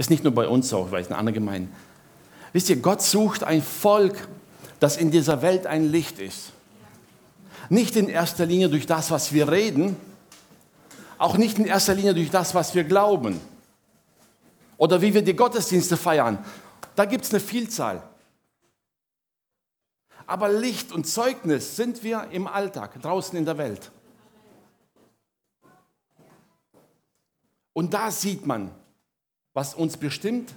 Ist 0.00 0.08
nicht 0.08 0.24
nur 0.24 0.34
bei 0.34 0.48
uns 0.48 0.70
so, 0.70 0.90
weil 0.90 1.02
es 1.02 1.08
in 1.08 1.12
anderen 1.12 1.34
Gemeinden. 1.34 1.76
Wisst 2.54 2.70
ihr, 2.70 2.76
Gott 2.76 3.02
sucht 3.02 3.44
ein 3.44 3.62
Volk, 3.62 4.28
das 4.78 4.96
in 4.96 5.10
dieser 5.10 5.42
Welt 5.42 5.66
ein 5.66 5.92
Licht 5.92 6.18
ist. 6.18 6.52
Nicht 7.68 7.96
in 7.96 8.08
erster 8.08 8.46
Linie 8.46 8.70
durch 8.70 8.86
das, 8.86 9.10
was 9.10 9.34
wir 9.34 9.50
reden, 9.50 9.96
auch 11.18 11.36
nicht 11.36 11.58
in 11.58 11.66
erster 11.66 11.92
Linie 11.94 12.14
durch 12.14 12.30
das, 12.30 12.54
was 12.54 12.74
wir 12.74 12.84
glauben 12.84 13.38
oder 14.78 15.02
wie 15.02 15.12
wir 15.12 15.20
die 15.20 15.36
Gottesdienste 15.36 15.98
feiern. 15.98 16.42
Da 16.96 17.04
gibt 17.04 17.26
es 17.26 17.30
eine 17.32 17.40
Vielzahl. 17.40 18.02
Aber 20.26 20.48
Licht 20.48 20.92
und 20.92 21.06
Zeugnis 21.06 21.76
sind 21.76 22.02
wir 22.02 22.28
im 22.30 22.46
Alltag, 22.46 23.02
draußen 23.02 23.36
in 23.36 23.44
der 23.44 23.58
Welt. 23.58 23.90
Und 27.74 27.92
da 27.92 28.10
sieht 28.10 28.46
man, 28.46 28.70
was 29.52 29.74
uns 29.74 29.96
bestimmt, 29.96 30.54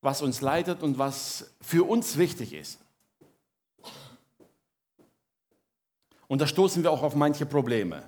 was 0.00 0.22
uns 0.22 0.40
leitet 0.40 0.82
und 0.82 0.98
was 0.98 1.52
für 1.60 1.88
uns 1.88 2.16
wichtig 2.16 2.52
ist. 2.52 2.78
Und 6.28 6.40
da 6.40 6.46
stoßen 6.46 6.82
wir 6.82 6.90
auch 6.90 7.02
auf 7.02 7.14
manche 7.14 7.44
Probleme. 7.44 8.02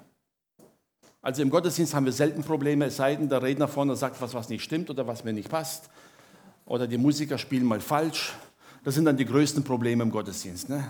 Also 1.21 1.43
im 1.43 1.51
Gottesdienst 1.51 1.95
haben 1.95 2.05
wir 2.05 2.13
selten 2.13 2.43
Probleme, 2.43 2.87
es 2.87 2.97
sei 2.97 3.17
denn, 3.17 3.29
der 3.29 3.43
Redner 3.43 3.69
vorne 3.69 3.97
sagt 3.97 4.21
was, 4.21 4.35
was 4.35 4.49
nicht 4.49 4.63
stimmt 4.63 4.91
oder 4.91 5.07
was 5.07 5.25
mir 5.25 5.33
nicht 5.33 5.49
passt. 5.49 5.89
Oder 6.67 6.87
die 6.87 6.99
Musiker 6.99 7.39
spielen 7.39 7.65
mal 7.65 7.81
falsch. 7.81 8.35
Das 8.85 8.95
sind 8.95 9.07
dann 9.07 9.17
die 9.17 9.25
größten 9.25 9.65
Probleme 9.65 10.03
im 10.03 10.11
Gottesdienst. 10.11 10.69
Ne? 10.69 10.87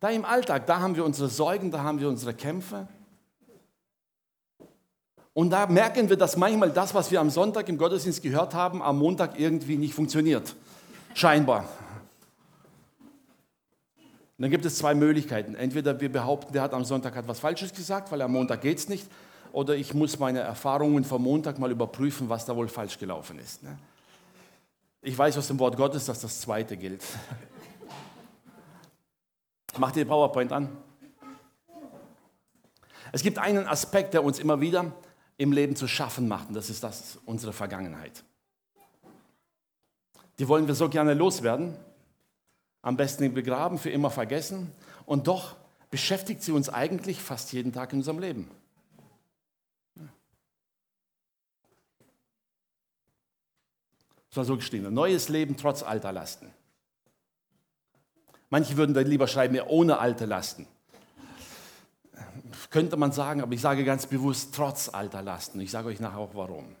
Da 0.00 0.10
im 0.10 0.24
Alltag, 0.24 0.66
da 0.66 0.80
haben 0.80 0.94
wir 0.94 1.04
unsere 1.04 1.28
Sorgen, 1.28 1.70
da 1.70 1.82
haben 1.82 2.00
wir 2.00 2.08
unsere 2.08 2.34
Kämpfe. 2.34 2.86
Und 5.36 5.50
da 5.50 5.66
merken 5.66 6.08
wir, 6.08 6.16
dass 6.16 6.38
manchmal 6.38 6.70
das, 6.70 6.94
was 6.94 7.10
wir 7.10 7.20
am 7.20 7.28
Sonntag 7.28 7.68
im 7.68 7.76
Gottesdienst 7.76 8.22
gehört 8.22 8.54
haben, 8.54 8.80
am 8.80 8.98
Montag 8.98 9.38
irgendwie 9.38 9.76
nicht 9.76 9.92
funktioniert. 9.92 10.56
Scheinbar. 11.12 11.68
Und 14.00 14.38
dann 14.38 14.50
gibt 14.50 14.64
es 14.64 14.78
zwei 14.78 14.94
Möglichkeiten. 14.94 15.54
Entweder 15.54 16.00
wir 16.00 16.10
behaupten, 16.10 16.54
der 16.54 16.62
hat 16.62 16.72
am 16.72 16.86
Sonntag 16.86 17.16
etwas 17.16 17.38
Falsches 17.38 17.74
gesagt, 17.74 18.10
weil 18.10 18.22
am 18.22 18.32
Montag 18.32 18.62
geht 18.62 18.78
es 18.78 18.88
nicht. 18.88 19.06
Oder 19.52 19.76
ich 19.76 19.92
muss 19.92 20.18
meine 20.18 20.38
Erfahrungen 20.38 21.04
vom 21.04 21.24
Montag 21.24 21.58
mal 21.58 21.70
überprüfen, 21.70 22.30
was 22.30 22.46
da 22.46 22.56
wohl 22.56 22.68
falsch 22.68 22.98
gelaufen 22.98 23.38
ist. 23.38 23.62
Ne? 23.62 23.78
Ich 25.02 25.18
weiß 25.18 25.36
aus 25.36 25.48
dem 25.48 25.58
Wort 25.58 25.76
Gottes, 25.76 26.06
dass 26.06 26.18
das 26.18 26.40
Zweite 26.40 26.78
gilt. 26.78 27.04
Macht 29.76 29.96
ihr 29.96 30.04
die 30.04 30.08
PowerPoint 30.08 30.50
an? 30.50 30.74
Es 33.12 33.22
gibt 33.22 33.36
einen 33.36 33.66
Aspekt, 33.66 34.14
der 34.14 34.24
uns 34.24 34.38
immer 34.38 34.62
wieder 34.62 34.92
im 35.38 35.52
Leben 35.52 35.76
zu 35.76 35.86
schaffen 35.86 36.28
macht, 36.28 36.48
und 36.48 36.54
das 36.54 36.70
ist 36.70 36.82
das, 36.82 37.18
unsere 37.26 37.52
Vergangenheit. 37.52 38.24
Die 40.38 40.48
wollen 40.48 40.66
wir 40.66 40.74
so 40.74 40.88
gerne 40.88 41.14
loswerden, 41.14 41.76
am 42.82 42.96
besten 42.96 43.32
begraben, 43.34 43.78
für 43.78 43.90
immer 43.90 44.10
vergessen. 44.10 44.70
Und 45.06 45.26
doch 45.26 45.56
beschäftigt 45.90 46.42
sie 46.42 46.52
uns 46.52 46.68
eigentlich 46.68 47.20
fast 47.20 47.52
jeden 47.52 47.72
Tag 47.72 47.92
in 47.92 47.98
unserem 48.00 48.18
Leben. 48.18 48.50
Das 54.28 54.36
war 54.36 54.44
so 54.44 54.56
geschrieben. 54.56 54.92
Neues 54.92 55.28
Leben 55.30 55.56
trotz 55.56 55.82
alter 55.82 56.12
Lasten. 56.12 56.52
Manche 58.50 58.76
würden 58.76 58.94
dann 58.94 59.06
lieber 59.06 59.26
schreiben, 59.26 59.58
ohne 59.66 59.98
alte 59.98 60.26
Lasten. 60.26 60.68
Könnte 62.70 62.96
man 62.96 63.12
sagen, 63.12 63.40
aber 63.40 63.52
ich 63.52 63.60
sage 63.60 63.84
ganz 63.84 64.06
bewusst 64.06 64.54
trotz 64.54 64.88
alter 64.88 65.22
Lasten. 65.22 65.60
Ich 65.60 65.70
sage 65.70 65.88
euch 65.88 66.00
nachher 66.00 66.18
auch 66.18 66.34
warum. 66.34 66.74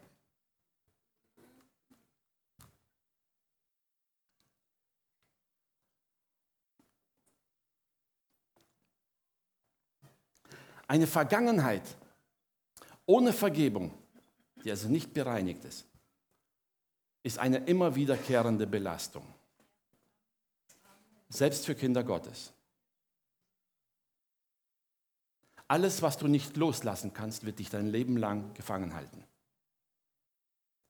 Eine 10.88 11.06
Vergangenheit 11.06 11.82
ohne 13.06 13.32
Vergebung, 13.32 13.92
die 14.64 14.70
also 14.70 14.88
nicht 14.88 15.12
bereinigt 15.12 15.64
ist, 15.64 15.86
ist 17.22 17.38
eine 17.38 17.58
immer 17.58 17.94
wiederkehrende 17.94 18.66
Belastung. 18.66 19.24
Selbst 21.28 21.66
für 21.66 21.74
Kinder 21.74 22.04
Gottes. 22.04 22.52
Alles, 25.68 26.02
was 26.02 26.16
du 26.18 26.28
nicht 26.28 26.56
loslassen 26.56 27.12
kannst, 27.12 27.44
wird 27.44 27.58
dich 27.58 27.70
dein 27.70 27.88
Leben 27.88 28.16
lang 28.16 28.54
gefangen 28.54 28.94
halten. 28.94 29.24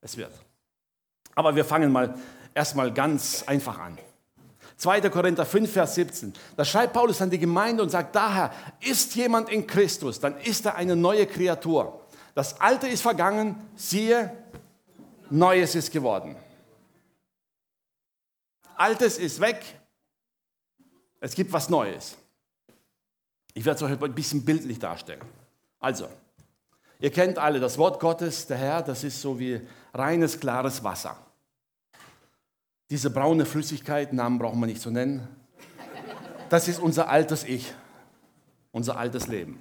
Es 0.01 0.17
wird. 0.17 0.33
Aber 1.35 1.55
wir 1.55 1.65
fangen 1.65 1.91
mal 1.91 2.17
erstmal 2.53 2.93
ganz 2.93 3.43
einfach 3.47 3.79
an. 3.79 3.97
2. 4.77 5.09
Korinther 5.09 5.45
5, 5.45 5.71
Vers 5.71 5.95
17. 5.95 6.33
Da 6.55 6.63
schreibt 6.63 6.93
Paulus 6.93 7.21
an 7.21 7.31
die 7.31 7.39
Gemeinde 7.39 7.81
und 7.81 7.89
sagt, 7.89 8.15
daher 8.15 8.53
ist 8.79 9.15
jemand 9.15 9.49
in 9.49 9.65
Christus, 9.65 10.19
dann 10.19 10.39
ist 10.41 10.65
er 10.65 10.75
eine 10.75 10.95
neue 10.95 11.25
Kreatur. 11.25 12.01
Das 12.35 12.61
Alte 12.61 12.87
ist 12.87 13.01
vergangen, 13.01 13.55
siehe, 13.75 14.31
Neues 15.29 15.75
ist 15.75 15.91
geworden. 15.91 16.35
Altes 18.75 19.17
ist 19.17 19.41
weg, 19.41 19.63
es 21.19 21.33
gibt 21.33 21.51
was 21.51 21.69
Neues. 21.69 22.15
Ich 23.57 23.65
werde 23.65 23.83
es 23.83 23.91
euch 23.91 24.03
ein 24.03 24.13
bisschen 24.13 24.45
bildlich 24.45 24.77
darstellen. 24.77 25.23
Also, 25.79 26.07
ihr 26.99 27.09
kennt 27.09 27.39
alle 27.39 27.59
das 27.59 27.79
Wort 27.79 27.99
Gottes, 27.99 28.45
der 28.45 28.57
Herr, 28.57 28.83
das 28.83 29.03
ist 29.03 29.19
so 29.19 29.39
wie 29.39 29.59
reines, 29.95 30.39
klares 30.39 30.83
Wasser. 30.83 31.17
Diese 32.91 33.09
braune 33.09 33.47
Flüssigkeit, 33.47 34.13
Namen 34.13 34.37
brauchen 34.37 34.59
wir 34.59 34.67
nicht 34.67 34.79
zu 34.79 34.91
nennen, 34.91 35.27
das 36.49 36.67
ist 36.67 36.79
unser 36.79 37.09
altes 37.09 37.45
Ich, 37.45 37.73
unser 38.71 38.95
altes 38.95 39.25
Leben. 39.25 39.59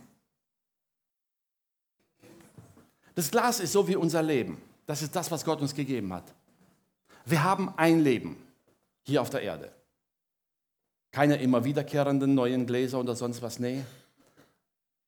Das 3.15 3.31
Glas 3.31 3.61
ist 3.61 3.73
so 3.73 3.89
wie 3.89 3.97
unser 3.97 4.23
Leben. 4.23 4.61
Das 4.85 5.01
ist 5.01 5.17
das, 5.17 5.31
was 5.31 5.43
Gott 5.43 5.63
uns 5.63 5.75
gegeben 5.75 6.13
hat. 6.13 6.35
Wir 7.25 7.43
haben 7.43 7.73
ein 7.79 8.01
Leben 8.01 8.37
hier 9.05 9.23
auf 9.23 9.31
der 9.31 9.41
Erde. 9.41 9.73
Keine 11.17 11.37
immer 11.37 11.65
wiederkehrenden 11.65 12.35
neuen 12.35 12.67
Gläser 12.67 13.01
oder 13.01 13.17
sonst 13.17 13.41
was. 13.41 13.59
Nee. 13.59 13.83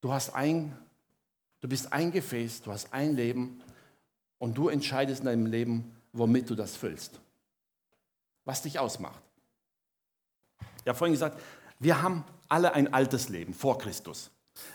Du 0.00 0.10
hast 0.10 0.34
ein, 0.34 0.74
du 1.60 1.68
bist 1.68 1.92
ein 1.92 2.12
Gefäß, 2.12 2.62
du 2.62 2.72
hast 2.72 2.94
ein 2.94 3.14
Leben 3.14 3.60
und 4.38 4.56
du 4.56 4.68
entscheidest 4.68 5.20
in 5.20 5.26
deinem 5.26 5.46
Leben, 5.46 5.94
womit 6.12 6.48
du 6.48 6.54
das 6.54 6.76
füllst 6.76 7.20
was 8.48 8.62
dich 8.62 8.78
ausmacht. 8.78 9.22
Ich 10.80 10.88
habe 10.88 10.96
vorhin 10.96 11.12
gesagt, 11.12 11.38
wir 11.78 12.00
haben 12.00 12.24
alle 12.48 12.72
ein 12.72 12.94
altes 12.94 13.28
Leben 13.28 13.52
vor 13.52 13.76
Christus, 13.76 14.30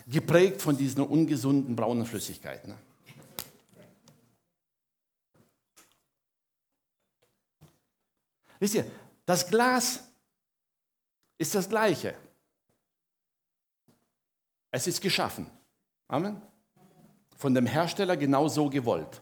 geprägt 0.06 0.62
von 0.62 0.78
diesen 0.78 1.02
ungesunden 1.02 1.76
braunen 1.76 2.06
Flüssigkeiten. 2.06 2.70
Ne? 2.70 2.78
Wisst 8.60 8.76
ihr, 8.76 8.86
das 9.26 9.48
Glas 9.48 10.04
ist 11.44 11.56
das 11.56 11.68
gleiche. 11.68 12.16
Es 14.72 14.88
ist 14.88 15.02
geschaffen. 15.02 15.46
Amen. 16.08 16.42
Von 17.36 17.54
dem 17.54 17.66
Hersteller 17.66 18.16
genau 18.18 18.48
so 18.48 18.70
gewollt. 18.70 19.22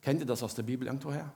Kennt 0.00 0.20
ihr 0.20 0.26
das 0.26 0.42
aus 0.42 0.54
der 0.54 0.62
Bibel 0.62 0.86
irgendwoher? 0.86 1.32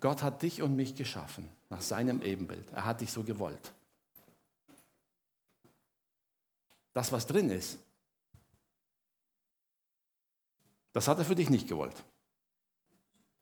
Gott 0.00 0.22
hat 0.22 0.42
dich 0.42 0.62
und 0.62 0.76
mich 0.76 0.94
geschaffen 0.94 1.48
nach 1.70 1.80
seinem 1.80 2.22
Ebenbild. 2.22 2.70
Er 2.72 2.84
hat 2.84 3.00
dich 3.00 3.10
so 3.10 3.24
gewollt. 3.24 3.72
Das, 6.92 7.10
was 7.10 7.26
drin 7.26 7.50
ist, 7.50 7.78
das 10.92 11.08
hat 11.08 11.18
er 11.18 11.24
für 11.24 11.34
dich 11.34 11.50
nicht 11.50 11.66
gewollt. 11.66 12.04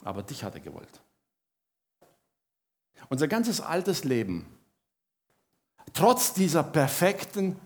Aber 0.02 0.23
dich 0.23 0.43
hat 0.43 0.55
er 0.55 0.61
gewollt. 0.61 1.02
Unser 3.11 3.29
ganzes 3.29 3.61
altes 3.61 4.05
Leben, 4.05 4.46
trotz 5.93 6.32
dieser 6.34 6.62
perfekten, 6.62 7.56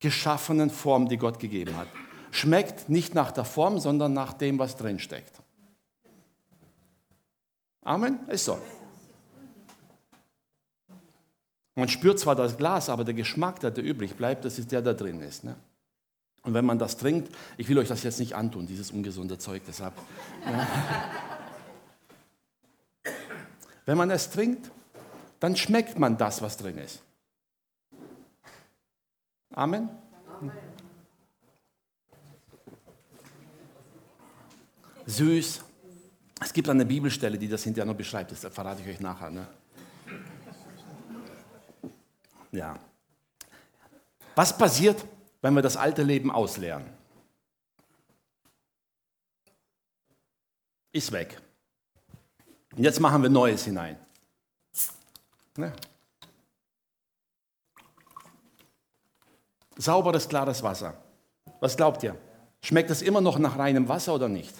geschaffenen 0.00 0.70
Form, 0.70 1.08
die 1.08 1.16
Gott 1.16 1.38
gegeben 1.38 1.76
hat, 1.76 1.88
schmeckt 2.30 2.88
nicht 2.88 3.14
nach 3.14 3.32
der 3.32 3.44
Form, 3.44 3.78
sondern 3.78 4.12
nach 4.12 4.32
dem, 4.32 4.58
was 4.58 4.76
drin 4.76 4.98
steckt. 4.98 5.40
Amen? 7.82 8.18
Ist 8.28 8.46
so. 8.46 8.58
Man 11.74 11.88
spürt 11.88 12.18
zwar 12.18 12.36
das 12.36 12.56
Glas, 12.56 12.88
aber 12.88 13.04
der 13.04 13.14
Geschmack, 13.14 13.60
der 13.60 13.70
da 13.70 13.82
übrig 13.82 14.14
bleibt, 14.14 14.44
das 14.44 14.58
ist 14.58 14.70
der, 14.72 14.82
der 14.82 14.94
drin 14.94 15.20
ist. 15.20 15.44
Ne? 15.44 15.56
Und 16.42 16.54
wenn 16.54 16.64
man 16.64 16.78
das 16.78 16.96
trinkt, 16.96 17.34
ich 17.56 17.68
will 17.68 17.78
euch 17.78 17.88
das 17.88 18.02
jetzt 18.02 18.20
nicht 18.20 18.34
antun, 18.34 18.66
dieses 18.66 18.90
ungesunde 18.90 19.38
Zeug, 19.38 19.62
deshalb. 19.66 19.94
Ne? 20.46 20.66
Wenn 23.86 23.98
man 23.98 24.10
es 24.10 24.30
trinkt, 24.30 24.70
dann 25.40 25.56
schmeckt 25.56 25.98
man 25.98 26.16
das, 26.16 26.42
was 26.42 26.56
drin 26.56 26.78
ist. 26.78 27.02
Amen? 29.54 29.88
süß. 35.06 35.62
Es 36.40 36.52
gibt 36.52 36.68
eine 36.68 36.84
Bibelstelle, 36.84 37.38
die 37.38 37.48
das 37.48 37.62
hinterher 37.62 37.86
noch 37.86 37.96
beschreibt, 37.96 38.32
das 38.32 38.40
verrate 38.40 38.82
ich 38.82 38.88
euch 38.88 39.00
nachher. 39.00 39.30
Ne? 39.30 39.46
Ja. 42.52 42.78
Was 44.34 44.56
passiert, 44.56 45.04
wenn 45.42 45.54
wir 45.54 45.62
das 45.62 45.76
alte 45.76 46.02
Leben 46.02 46.30
ausleeren? 46.30 46.84
Ist 50.92 51.12
weg. 51.12 51.40
Und 52.76 52.82
jetzt 52.82 53.00
machen 53.00 53.22
wir 53.22 53.30
Neues 53.30 53.64
hinein. 53.64 53.96
Ne? 55.56 55.72
Sauberes, 59.76 60.28
klares 60.28 60.62
Wasser. 60.62 60.94
Was 61.60 61.76
glaubt 61.76 62.02
ihr? 62.02 62.16
Schmeckt 62.62 62.90
es 62.90 63.02
immer 63.02 63.20
noch 63.20 63.38
nach 63.38 63.58
reinem 63.58 63.88
Wasser 63.88 64.14
oder 64.14 64.28
nicht? 64.28 64.54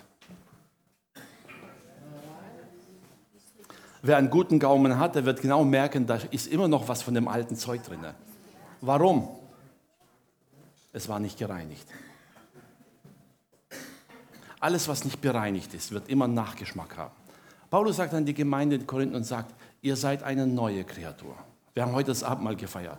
Wer 4.02 4.18
einen 4.18 4.28
guten 4.28 4.58
Gaumen 4.58 4.98
hat, 4.98 5.14
der 5.14 5.24
wird 5.24 5.40
genau 5.40 5.64
merken, 5.64 6.06
da 6.06 6.18
ist 6.30 6.46
immer 6.48 6.68
noch 6.68 6.88
was 6.88 7.02
von 7.02 7.14
dem 7.14 7.26
alten 7.26 7.56
Zeug 7.56 7.82
drin. 7.84 8.04
Warum? 8.82 9.28
Es 10.92 11.08
war 11.08 11.18
nicht 11.18 11.38
gereinigt. 11.38 11.86
Alles, 14.60 14.88
was 14.88 15.04
nicht 15.04 15.20
bereinigt 15.20 15.72
ist, 15.74 15.90
wird 15.90 16.08
immer 16.08 16.28
Nachgeschmack 16.28 16.96
haben. 16.96 17.14
Paulus 17.70 17.96
sagt 17.96 18.14
an 18.14 18.26
die 18.26 18.34
Gemeinde 18.34 18.76
in 18.76 18.86
Korinth 18.86 19.14
und 19.14 19.24
sagt, 19.24 19.54
ihr 19.80 19.96
seid 19.96 20.22
eine 20.22 20.46
neue 20.46 20.84
Kreatur. 20.84 21.34
Wir 21.72 21.82
haben 21.82 21.92
heute 21.92 22.08
das 22.08 22.22
Abendmahl 22.22 22.56
gefeiert. 22.56 22.98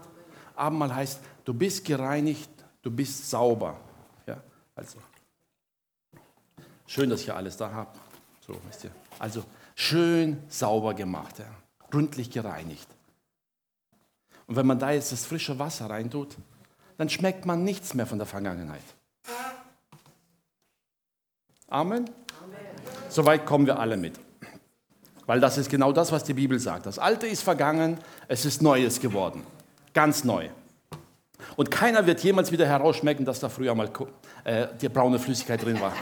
Abendmahl 0.56 0.94
heißt, 0.94 1.22
du 1.46 1.54
bist 1.54 1.86
gereinigt, 1.86 2.50
du 2.82 2.92
bist 2.92 3.30
sauber. 3.30 3.80
Ja, 4.28 4.42
also, 4.76 4.98
schön, 6.86 7.10
dass 7.10 7.22
ich 7.22 7.32
alles 7.32 7.56
da 7.56 7.72
habe. 7.72 7.98
So, 8.46 8.60
wisst 8.68 8.84
ihr. 8.84 8.92
Also, 9.18 9.46
schön 9.76 10.44
sauber 10.50 10.94
gemacht, 10.94 11.40
ja. 11.40 11.46
gründlich 11.90 12.30
gereinigt. 12.30 12.88
Und 14.48 14.58
wenn 14.58 14.68
man 14.68 14.78
da 14.78 14.92
jetzt 14.92 15.12
das 15.12 15.26
frische 15.26 15.58
Wasser 15.58 15.90
reintut, 15.90 16.36
dann 16.98 17.10
schmeckt 17.10 17.46
man 17.46 17.64
nichts 17.64 17.94
mehr 17.94 18.06
von 18.06 18.18
der 18.18 18.28
Vergangenheit. 18.28 18.84
Amen? 21.68 22.06
Amen. 22.44 22.60
Soweit 23.10 23.46
kommen 23.46 23.66
wir 23.66 23.80
alle 23.80 23.98
mit. 23.98 24.20
Weil 25.26 25.40
das 25.40 25.58
ist 25.58 25.70
genau 25.70 25.92
das, 25.92 26.12
was 26.12 26.24
die 26.24 26.36
Bibel 26.36 26.60
sagt. 26.60 26.86
Das 26.86 27.00
Alte 27.00 27.26
ist 27.26 27.42
vergangen, 27.42 27.98
es 28.28 28.46
ist 28.46 28.62
Neues 28.62 29.00
geworden. 29.00 29.44
Ganz 29.94 30.24
neu. 30.24 30.50
Und 31.56 31.72
keiner 31.72 32.06
wird 32.06 32.22
jemals 32.22 32.52
wieder 32.52 32.66
herausschmecken, 32.66 33.26
dass 33.26 33.40
da 33.40 33.50
früher 33.50 33.74
mal 33.76 33.90
äh, 34.44 34.68
die 34.82 34.90
braune 34.90 35.20
Flüssigkeit 35.20 35.64
drin 35.64 35.80
war. 35.80 35.94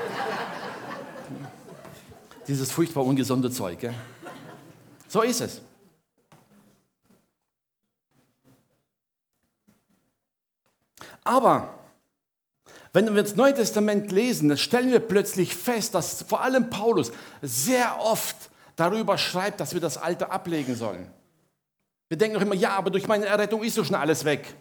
Dieses 2.47 2.71
furchtbar 2.71 3.05
ungesunde 3.05 3.51
Zeug. 3.51 3.79
Gell? 3.79 3.93
So 5.07 5.21
ist 5.21 5.41
es. 5.41 5.61
Aber 11.23 11.73
wenn 12.91 13.13
wir 13.15 13.23
das 13.23 13.35
Neue 13.35 13.53
Testament 13.53 14.11
lesen, 14.11 14.49
dann 14.49 14.57
stellen 14.57 14.91
wir 14.91 14.99
plötzlich 14.99 15.55
fest, 15.55 15.95
dass 15.95 16.23
vor 16.23 16.41
allem 16.41 16.69
Paulus 16.69 17.11
sehr 17.41 17.99
oft 17.99 18.35
darüber 18.75 19.17
schreibt, 19.17 19.59
dass 19.59 19.73
wir 19.73 19.81
das 19.81 19.97
Alte 19.97 20.31
ablegen 20.31 20.75
sollen. 20.75 21.09
Wir 22.09 22.17
denken 22.17 22.35
doch 22.35 22.41
immer, 22.41 22.55
ja, 22.55 22.71
aber 22.71 22.91
durch 22.91 23.07
meine 23.07 23.25
Errettung 23.25 23.63
ist 23.63 23.75
so 23.75 23.83
schnell 23.83 23.99
alles 23.99 24.25
weg. 24.25 24.53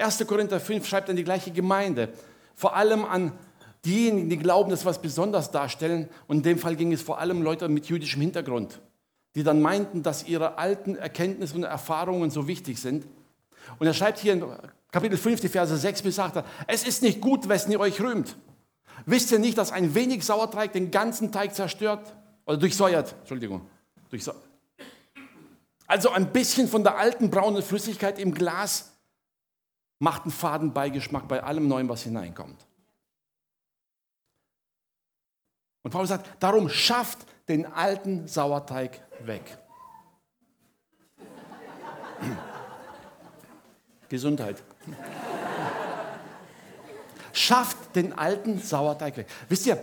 1. 0.00 0.26
Korinther 0.26 0.60
5 0.60 0.86
schreibt 0.86 1.10
an 1.10 1.16
die 1.16 1.24
gleiche 1.24 1.50
Gemeinde, 1.50 2.08
vor 2.54 2.76
allem 2.76 3.04
an 3.04 3.32
diejenigen, 3.84 4.28
die 4.28 4.38
glauben, 4.38 4.70
dass 4.70 4.84
was 4.84 5.00
besonders 5.00 5.50
darstellen. 5.50 6.08
Und 6.26 6.38
in 6.38 6.42
dem 6.42 6.58
Fall 6.58 6.76
ging 6.76 6.92
es 6.92 7.02
vor 7.02 7.18
allem 7.18 7.42
Leute 7.42 7.68
mit 7.68 7.86
jüdischem 7.86 8.20
Hintergrund, 8.20 8.80
die 9.34 9.42
dann 9.42 9.62
meinten, 9.62 10.02
dass 10.02 10.26
ihre 10.26 10.58
alten 10.58 10.96
Erkenntnisse 10.96 11.54
und 11.54 11.64
Erfahrungen 11.64 12.30
so 12.30 12.46
wichtig 12.46 12.78
sind. 12.80 13.06
Und 13.78 13.86
er 13.86 13.94
schreibt 13.94 14.18
hier 14.18 14.34
in 14.34 14.44
Kapitel 14.90 15.16
5, 15.16 15.40
die 15.40 15.48
Verse 15.48 15.76
6 15.76 16.02
bis 16.02 16.18
8, 16.18 16.44
es 16.66 16.86
ist 16.86 17.02
nicht 17.02 17.20
gut, 17.20 17.48
wessen 17.48 17.70
ihr 17.72 17.80
euch 17.80 18.00
rühmt. 18.00 18.36
Wisst 19.06 19.32
ihr 19.32 19.38
nicht, 19.38 19.56
dass 19.56 19.72
ein 19.72 19.94
wenig 19.94 20.24
Sauerteig 20.24 20.72
den 20.72 20.90
ganzen 20.90 21.32
Teig 21.32 21.54
zerstört? 21.54 22.14
Oder 22.44 22.58
durchsäuert, 22.58 23.14
Entschuldigung. 23.20 23.62
Durchsäuert. 24.10 24.42
Also 25.86 26.10
ein 26.10 26.32
bisschen 26.32 26.68
von 26.68 26.84
der 26.84 26.98
alten 26.98 27.30
braunen 27.30 27.62
Flüssigkeit 27.62 28.18
im 28.18 28.34
Glas 28.34 28.92
macht 30.00 30.22
einen 30.22 30.32
faden 30.32 30.72
Beigeschmack 30.72 31.28
bei 31.28 31.40
allem 31.44 31.68
Neuen, 31.68 31.88
was 31.88 32.02
hineinkommt. 32.02 32.66
Und 35.82 35.92
Paulus 35.92 36.08
sagt, 36.08 36.42
darum 36.42 36.68
schafft 36.68 37.18
den 37.48 37.64
alten 37.66 38.26
Sauerteig 38.26 39.00
weg. 39.20 39.56
Gesundheit 44.08 44.62
schafft 47.32 47.96
den 47.96 48.12
alten 48.12 48.58
Sauerteig 48.58 49.16
weg. 49.16 49.26
Wisst 49.48 49.66
ihr, 49.66 49.78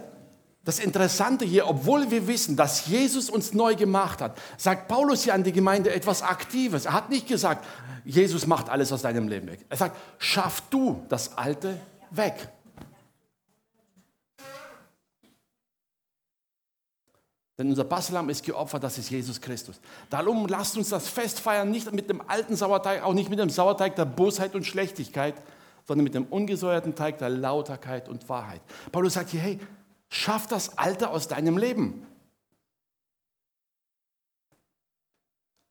das 0.68 0.80
Interessante 0.80 1.46
hier, 1.46 1.66
obwohl 1.66 2.12
wir 2.12 2.28
wissen, 2.28 2.58
dass 2.58 2.88
Jesus 2.88 3.30
uns 3.30 3.54
neu 3.54 3.74
gemacht 3.76 4.20
hat, 4.20 4.38
sagt 4.58 4.90
Paulus 4.90 5.24
hier 5.24 5.34
an 5.34 5.46
die 5.46 5.54
Gemeinde 5.54 5.94
etwas 5.94 6.22
Aktives. 6.22 6.88
Er 6.88 6.92
hat 6.92 7.10
nicht 7.10 7.26
gesagt, 7.26 7.66
Jesus 8.04 8.46
macht 8.46 8.68
alles 8.68 8.92
aus 8.92 9.02
deinem 9.02 9.30
Leben 9.30 9.48
weg. 9.48 9.66
Er 9.70 9.78
sagt, 9.78 9.96
schaff 10.18 10.62
du 10.70 11.06
das 11.08 11.38
Alte 11.38 11.80
weg. 12.12 12.50
Denn 17.58 17.70
unser 17.70 17.86
Passalam 17.86 18.28
ist 18.28 18.44
geopfert, 18.44 18.84
das 18.84 18.98
ist 18.98 19.10
Jesus 19.10 19.40
Christus. 19.40 19.80
Darum 20.10 20.48
lasst 20.48 20.76
uns 20.76 20.90
das 20.90 21.08
Fest 21.08 21.40
feiern, 21.40 21.72
nicht 21.72 21.90
mit 21.94 22.10
dem 22.10 22.22
alten 22.28 22.58
Sauerteig, 22.58 23.04
auch 23.04 23.14
nicht 23.14 23.30
mit 23.30 23.40
dem 23.40 23.50
Sauerteig 23.50 23.96
der 23.96 24.04
Bosheit 24.04 24.54
und 24.54 24.66
Schlechtigkeit, 24.66 25.36
sondern 25.88 26.04
mit 26.04 26.14
dem 26.14 26.26
ungesäuerten 26.26 26.94
Teig 26.94 27.20
der 27.20 27.30
Lauterkeit 27.30 28.10
und 28.10 28.28
Wahrheit. 28.28 28.60
Paulus 28.92 29.14
sagt 29.14 29.30
hier, 29.30 29.40
hey, 29.40 29.60
schaff 30.10 30.48
das 30.48 30.78
Alte 30.78 31.10
aus 31.10 31.28
deinem 31.28 31.58
Leben. 31.58 32.06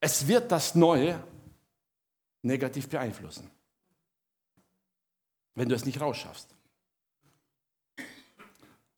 Es 0.00 0.28
wird 0.28 0.52
das 0.52 0.74
Neue 0.74 1.22
negativ 2.42 2.88
beeinflussen, 2.88 3.50
wenn 5.54 5.68
du 5.68 5.74
es 5.74 5.84
nicht 5.84 6.00
rausschaffst. 6.00 6.56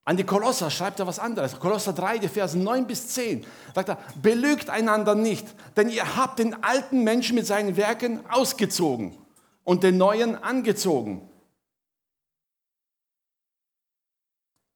An 0.04 0.16
die 0.16 0.24
Kolosser 0.24 0.70
schreibt 0.70 1.00
er 1.00 1.06
was 1.06 1.18
anderes. 1.18 1.60
Kolosser 1.60 1.92
3, 1.92 2.16
die 2.16 2.28
Verse 2.28 2.56
9 2.58 2.86
bis 2.86 3.08
10. 3.08 3.44
Sagt 3.74 3.90
er, 3.90 3.98
belügt 4.22 4.70
einander 4.70 5.14
nicht, 5.14 5.46
denn 5.76 5.90
ihr 5.90 6.16
habt 6.16 6.38
den 6.38 6.64
alten 6.64 7.04
Menschen 7.04 7.34
mit 7.34 7.46
seinen 7.46 7.76
Werken 7.76 8.24
ausgezogen 8.30 9.18
und 9.64 9.82
den 9.82 9.98
neuen 9.98 10.34
angezogen. 10.34 11.28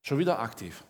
Schon 0.03 0.19
wieder 0.19 0.41
aktiv. 0.41 0.85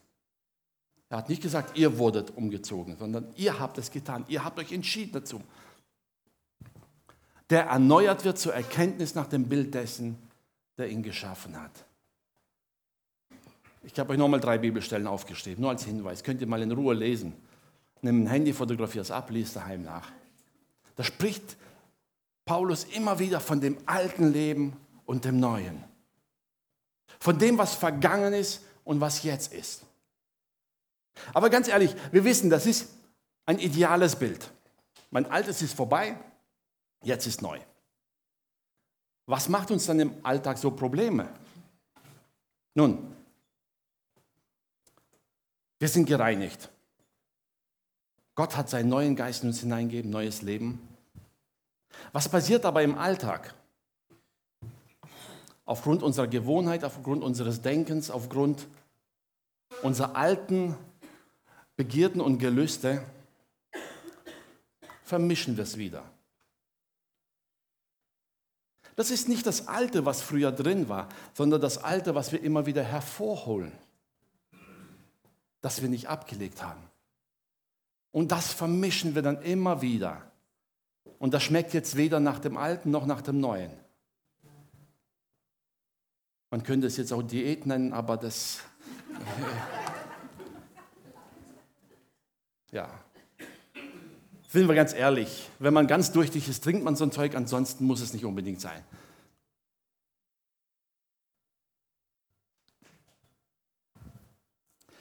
Er 1.08 1.18
hat 1.18 1.28
nicht 1.28 1.42
gesagt, 1.42 1.76
ihr 1.76 1.98
wurdet 1.98 2.30
umgezogen, 2.30 2.96
sondern 2.96 3.32
ihr 3.36 3.58
habt 3.58 3.76
es 3.76 3.90
getan. 3.90 4.24
Ihr 4.28 4.44
habt 4.44 4.58
euch 4.58 4.72
entschieden 4.72 5.12
dazu. 5.12 5.42
Der 7.50 7.64
erneuert 7.64 8.24
wird 8.24 8.38
zur 8.38 8.54
Erkenntnis 8.54 9.14
nach 9.14 9.26
dem 9.26 9.46
Bild 9.46 9.74
dessen, 9.74 10.16
der 10.78 10.88
ihn 10.88 11.02
geschaffen 11.02 11.60
hat. 11.60 11.84
Ich 13.82 13.98
habe 13.98 14.12
euch 14.12 14.18
nochmal 14.18 14.40
drei 14.40 14.56
Bibelstellen 14.56 15.06
aufgeschrieben, 15.06 15.60
nur 15.60 15.70
als 15.70 15.84
Hinweis. 15.84 16.22
Könnt 16.22 16.40
ihr 16.40 16.46
mal 16.46 16.62
in 16.62 16.72
Ruhe 16.72 16.94
lesen. 16.94 17.34
Nimm 18.00 18.24
ein 18.24 18.26
Handy, 18.26 18.54
fotografier 18.54 19.02
es 19.02 19.10
ab, 19.10 19.30
liest 19.30 19.54
daheim 19.56 19.82
nach. 19.82 20.10
Da 20.96 21.04
spricht 21.04 21.56
Paulus 22.46 22.84
immer 22.84 23.18
wieder 23.18 23.40
von 23.40 23.60
dem 23.60 23.76
alten 23.86 24.32
Leben 24.32 24.76
und 25.04 25.26
dem 25.26 25.38
neuen. 25.38 25.84
Von 27.20 27.38
dem, 27.38 27.58
was 27.58 27.74
vergangen 27.74 28.32
ist 28.32 28.62
und 28.84 29.00
was 29.00 29.22
jetzt 29.22 29.52
ist. 29.52 29.82
Aber 31.32 31.50
ganz 31.50 31.68
ehrlich, 31.68 31.94
wir 32.10 32.24
wissen, 32.24 32.50
das 32.50 32.66
ist 32.66 32.88
ein 33.46 33.58
ideales 33.58 34.16
Bild. 34.16 34.50
Mein 35.10 35.30
altes 35.30 35.62
ist 35.62 35.74
vorbei, 35.74 36.18
jetzt 37.02 37.26
ist 37.26 37.42
neu. 37.42 37.60
Was 39.26 39.48
macht 39.48 39.70
uns 39.70 39.86
dann 39.86 40.00
im 40.00 40.14
Alltag 40.24 40.58
so 40.58 40.70
Probleme? 40.70 41.28
Nun, 42.74 43.14
wir 45.78 45.88
sind 45.88 46.06
gereinigt. 46.06 46.70
Gott 48.34 48.56
hat 48.56 48.70
seinen 48.70 48.88
neuen 48.88 49.14
Geist 49.14 49.42
in 49.42 49.50
uns 49.50 49.60
hineingegeben, 49.60 50.10
neues 50.10 50.42
Leben. 50.42 50.88
Was 52.12 52.28
passiert 52.28 52.64
aber 52.64 52.82
im 52.82 52.96
Alltag? 52.96 53.54
Aufgrund 55.72 56.02
unserer 56.02 56.26
Gewohnheit, 56.26 56.84
aufgrund 56.84 57.24
unseres 57.24 57.62
Denkens, 57.62 58.10
aufgrund 58.10 58.68
unserer 59.80 60.16
alten 60.16 60.76
Begierden 61.76 62.20
und 62.20 62.36
Gelüste 62.36 63.02
vermischen 65.02 65.56
wir 65.56 65.64
es 65.64 65.78
wieder. 65.78 66.04
Das 68.96 69.10
ist 69.10 69.30
nicht 69.30 69.46
das 69.46 69.66
Alte, 69.66 70.04
was 70.04 70.20
früher 70.20 70.52
drin 70.52 70.90
war, 70.90 71.08
sondern 71.32 71.62
das 71.62 71.78
Alte, 71.78 72.14
was 72.14 72.32
wir 72.32 72.42
immer 72.42 72.66
wieder 72.66 72.82
hervorholen, 72.82 73.72
das 75.62 75.80
wir 75.80 75.88
nicht 75.88 76.06
abgelegt 76.06 76.62
haben. 76.62 76.82
Und 78.10 78.30
das 78.30 78.52
vermischen 78.52 79.14
wir 79.14 79.22
dann 79.22 79.40
immer 79.40 79.80
wieder. 79.80 80.20
Und 81.18 81.32
das 81.32 81.42
schmeckt 81.42 81.72
jetzt 81.72 81.96
weder 81.96 82.20
nach 82.20 82.40
dem 82.40 82.58
Alten 82.58 82.90
noch 82.90 83.06
nach 83.06 83.22
dem 83.22 83.40
Neuen. 83.40 83.81
Man 86.52 86.62
könnte 86.62 86.86
es 86.86 86.96
jetzt 86.98 87.12
auch 87.14 87.22
Diät 87.22 87.64
nennen, 87.64 87.94
aber 87.94 88.18
das... 88.18 88.60
ja. 92.70 92.90
Sind 94.50 94.68
wir 94.68 94.74
ganz 94.74 94.92
ehrlich, 94.92 95.48
wenn 95.58 95.72
man 95.72 95.86
ganz 95.86 96.12
durchtig 96.12 96.46
ist, 96.50 96.62
trinkt 96.62 96.84
man 96.84 96.94
so 96.94 97.04
ein 97.04 97.10
Zeug, 97.10 97.34
ansonsten 97.36 97.86
muss 97.86 98.02
es 98.02 98.12
nicht 98.12 98.26
unbedingt 98.26 98.60
sein. 98.60 98.84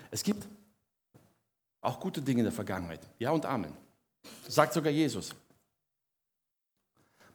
Es 0.09 0.23
gibt 0.23 0.47
auch 1.81 1.99
gute 1.99 2.21
Dinge 2.21 2.39
in 2.39 2.45
der 2.45 2.53
Vergangenheit. 2.53 3.01
Ja 3.19 3.31
und 3.31 3.45
Amen. 3.45 3.73
Sagt 4.47 4.71
sogar 4.71 4.93
Jesus. 4.93 5.35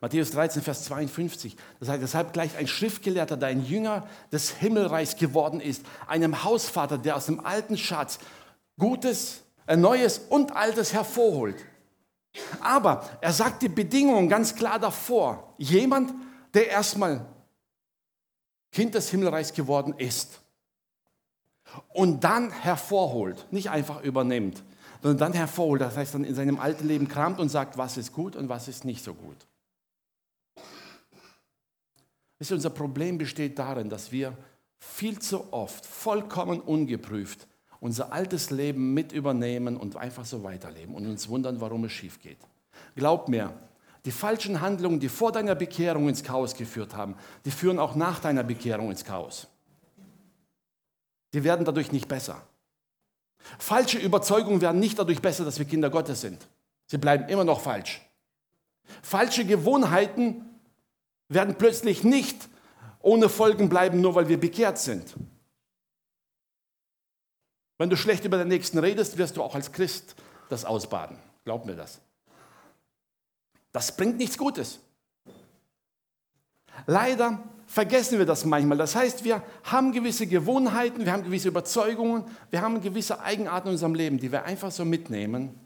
Matthäus 0.00 0.31
13, 0.33 0.62
Vers 0.62 0.85
52. 0.85 1.57
Das 1.81 1.88
heißt, 1.88 2.03
deshalb 2.03 2.33
gleich 2.33 2.57
ein 2.57 2.67
Schriftgelehrter, 2.67 3.37
der 3.37 3.49
ein 3.49 3.65
Jünger 3.65 4.07
des 4.31 4.50
Himmelreichs 4.50 5.17
geworden 5.17 5.61
ist, 5.61 5.85
einem 6.07 6.45
Hausvater, 6.45 6.99
der 6.99 7.17
aus 7.17 7.26
dem 7.26 7.45
alten 7.45 7.76
Schatz 7.76 8.19
Gutes, 8.79 9.43
äh, 9.67 9.76
Neues 9.76 10.19
und 10.19 10.55
Altes 10.55 10.93
hervorholt. 10.93 11.57
Aber 12.61 13.09
er 13.23 13.33
sagt 13.33 13.62
die 13.62 13.69
Bedingungen 13.69 14.29
ganz 14.29 14.55
klar 14.55 14.79
davor. 14.79 15.55
Jemand, 15.57 16.12
der 16.53 16.69
erstmal 16.69 17.25
Kind 18.73 18.95
des 18.95 19.09
Himmelreichs 19.09 19.55
geworden 19.55 19.95
ist 19.97 20.41
und 21.88 22.25
dann 22.25 22.50
hervorholt, 22.50 23.47
nicht 23.50 23.71
einfach 23.71 24.03
übernimmt, 24.03 24.62
sondern 25.03 25.19
dann 25.19 25.33
hervorholt, 25.33 25.81
das 25.81 25.97
heißt 25.97 26.15
dann 26.15 26.25
in 26.25 26.35
seinem 26.35 26.59
alten 26.59 26.87
Leben 26.87 27.09
kramt 27.09 27.41
und 27.41 27.49
sagt, 27.49 27.79
was 27.79 27.97
ist 27.97 28.12
gut 28.12 28.37
und 28.37 28.50
was 28.50 28.69
ist 28.69 28.85
nicht 28.85 29.03
so 29.03 29.15
gut. 29.15 29.37
Wisst 32.38 32.50
ihr, 32.50 32.57
unser 32.57 32.71
Problem 32.71 33.19
besteht 33.19 33.59
darin, 33.59 33.88
dass 33.88 34.12
wir 34.12 34.37
viel 34.78 35.19
zu 35.19 35.52
oft 35.52 35.87
vollkommen 35.87 36.61
ungeprüft 36.61 37.47
unser 37.81 38.12
altes 38.12 38.50
Leben 38.50 38.95
mit 38.95 39.12
übernehmen 39.12 39.76
und 39.76 39.97
einfach 39.97 40.25
so 40.25 40.43
weiterleben 40.43 40.95
und 40.95 41.07
uns 41.07 41.28
wundern, 41.28 41.61
warum 41.61 41.85
es 41.85 41.93
schief 41.93 42.21
geht. 42.21 42.38
Glaub 42.95 43.28
mir, 43.28 43.52
die 44.05 44.11
falschen 44.11 44.61
Handlungen, 44.61 45.00
die 45.00 45.09
vor 45.09 45.33
deiner 45.33 45.55
Bekehrung 45.55 46.09
ins 46.09 46.23
Chaos 46.23 46.55
geführt 46.55 46.95
haben, 46.95 47.16
die 47.45 47.50
führen 47.50 47.78
auch 47.78 47.95
nach 47.95 48.21
deiner 48.21 48.45
Bekehrung 48.45 48.90
ins 48.90 49.05
Chaos. 49.05 49.49
Die 51.33 51.45
werden 51.45 51.64
dadurch 51.64 51.93
nicht 51.93 52.09
besser. 52.09 52.43
Falsche 53.59 53.99
Überzeugungen 53.99 54.61
werden 54.61 54.81
nicht 54.81 54.99
dadurch 54.99 55.21
besser, 55.21 55.45
dass 55.45 55.59
wir 55.59 55.66
Kinder 55.66 55.90
Gottes 55.90 56.21
sind. 56.21 56.49
Sie 56.87 56.99
bleiben 56.99 57.28
immer 57.28 57.45
noch 57.45 57.61
falsch. 57.61 58.00
Falsche 59.02 59.45
Gewohnheiten 59.45 60.43
werden 61.28 61.56
plötzlich 61.56 62.04
nicht 62.04 62.49
ohne 63.00 63.28
Folgen 63.28 63.68
bleiben, 63.68 64.00
nur 64.00 64.14
weil 64.14 64.28
wir 64.28 64.38
bekehrt 64.38 64.78
sind. 64.78 65.14
Wenn 67.78 67.90
du 67.90 67.97
schlecht 67.97 68.25
über 68.25 68.38
den 68.38 68.49
Nächsten 68.49 68.78
redest, 68.78 69.18
wirst 69.18 69.37
du 69.37 69.42
auch 69.42 69.54
als 69.54 69.73
Christ 69.73 70.16
das 70.49 70.64
ausbaden. 70.64 71.18
Glaub 71.45 71.66
mir 71.66 71.76
das. 71.76 72.00
Das 73.73 73.97
bringt 73.97 74.16
nichts 74.16 74.38
Gutes. 74.38 74.80
Leider 76.87 77.42
vergessen 77.66 78.18
wir 78.18 78.26
das 78.26 78.45
manchmal. 78.45 78.78
Das 78.78 78.95
heißt, 78.95 79.25
wir 79.25 79.42
haben 79.64 79.92
gewisse 79.92 80.26
Gewohnheiten, 80.26 81.04
wir 81.04 81.12
haben 81.12 81.25
gewisse 81.25 81.49
Überzeugungen, 81.49 82.25
wir 82.50 82.62
haben 82.62 82.80
gewisse 82.80 83.21
Eigenarten 83.21 83.68
in 83.68 83.73
unserem 83.73 83.95
Leben, 83.95 84.18
die 84.18 84.33
wir 84.33 84.45
einfach 84.45 84.71
so 84.71 84.85
mitnehmen 84.85 85.59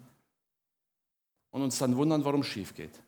und 1.50 1.62
uns 1.62 1.78
dann 1.78 1.96
wundern, 1.96 2.24
warum 2.24 2.40
es 2.40 2.46
schief 2.46 2.74
geht. 2.74 3.00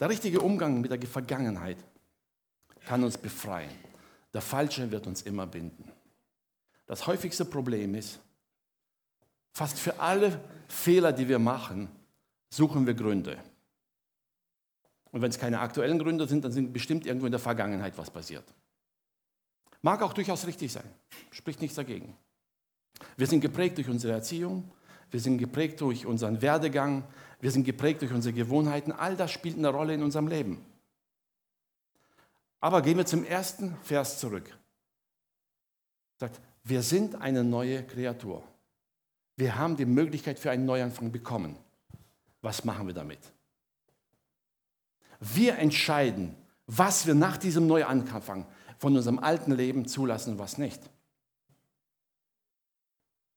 Der 0.00 0.08
richtige 0.08 0.40
Umgang 0.40 0.80
mit 0.80 0.90
der 0.90 1.00
Vergangenheit 1.02 1.76
kann 2.86 3.04
uns 3.04 3.18
befreien. 3.18 3.70
Der 4.32 4.40
falsche 4.40 4.90
wird 4.90 5.06
uns 5.06 5.22
immer 5.22 5.46
binden. 5.46 5.92
Das 6.86 7.06
häufigste 7.06 7.44
Problem 7.44 7.94
ist, 7.94 8.18
fast 9.52 9.78
für 9.78 10.00
alle 10.00 10.40
Fehler, 10.68 11.12
die 11.12 11.28
wir 11.28 11.38
machen, 11.38 11.88
suchen 12.48 12.86
wir 12.86 12.94
Gründe. 12.94 13.38
Und 15.12 15.20
wenn 15.20 15.30
es 15.30 15.38
keine 15.38 15.60
aktuellen 15.60 15.98
Gründe 15.98 16.26
sind, 16.26 16.44
dann 16.44 16.52
sind 16.52 16.72
bestimmt 16.72 17.04
irgendwo 17.04 17.26
in 17.26 17.32
der 17.32 17.40
Vergangenheit 17.40 17.98
was 17.98 18.10
passiert. 18.10 18.44
Mag 19.82 20.02
auch 20.02 20.12
durchaus 20.12 20.46
richtig 20.46 20.72
sein, 20.72 20.88
spricht 21.30 21.60
nichts 21.60 21.76
dagegen. 21.76 22.16
Wir 23.16 23.26
sind 23.26 23.40
geprägt 23.40 23.78
durch 23.78 23.88
unsere 23.88 24.12
Erziehung, 24.12 24.70
wir 25.10 25.20
sind 25.20 25.38
geprägt 25.38 25.80
durch 25.80 26.06
unseren 26.06 26.40
Werdegang, 26.42 27.04
wir 27.40 27.50
sind 27.50 27.64
geprägt 27.64 28.02
durch 28.02 28.12
unsere 28.12 28.34
Gewohnheiten. 28.34 28.92
All 28.92 29.16
das 29.16 29.32
spielt 29.32 29.56
eine 29.56 29.68
Rolle 29.68 29.94
in 29.94 30.02
unserem 30.02 30.28
Leben. 30.28 30.64
Aber 32.60 32.82
gehen 32.82 32.98
wir 32.98 33.06
zum 33.06 33.24
ersten 33.24 33.76
Vers 33.82 34.18
zurück. 34.18 34.56
Sagt, 36.18 36.40
wir 36.64 36.82
sind 36.82 37.14
eine 37.16 37.42
neue 37.42 37.82
Kreatur. 37.84 38.42
Wir 39.36 39.56
haben 39.56 39.76
die 39.76 39.86
Möglichkeit 39.86 40.38
für 40.38 40.50
einen 40.50 40.66
Neuanfang 40.66 41.10
bekommen. 41.10 41.56
Was 42.42 42.64
machen 42.64 42.86
wir 42.86 42.94
damit? 42.94 43.20
Wir 45.18 45.58
entscheiden, 45.58 46.36
was 46.66 47.06
wir 47.06 47.14
nach 47.14 47.38
diesem 47.38 47.66
Neuanfang 47.66 48.46
von 48.78 48.96
unserem 48.96 49.18
alten 49.18 49.52
Leben 49.52 49.86
zulassen 49.86 50.32
und 50.32 50.38
was 50.38 50.58
nicht. 50.58 50.80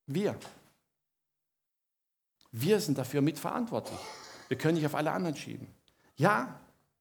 Wir. 0.06 0.38
Wir 2.54 2.80
sind 2.80 3.00
dafür 3.00 3.22
mitverantwortlich. 3.22 4.00
Wir 4.48 4.58
können 4.58 4.76
nicht 4.76 4.86
auf 4.86 4.94
alle 4.94 5.12
anderen 5.12 5.36
schieben. 5.36 5.68
Ja, 6.16 6.60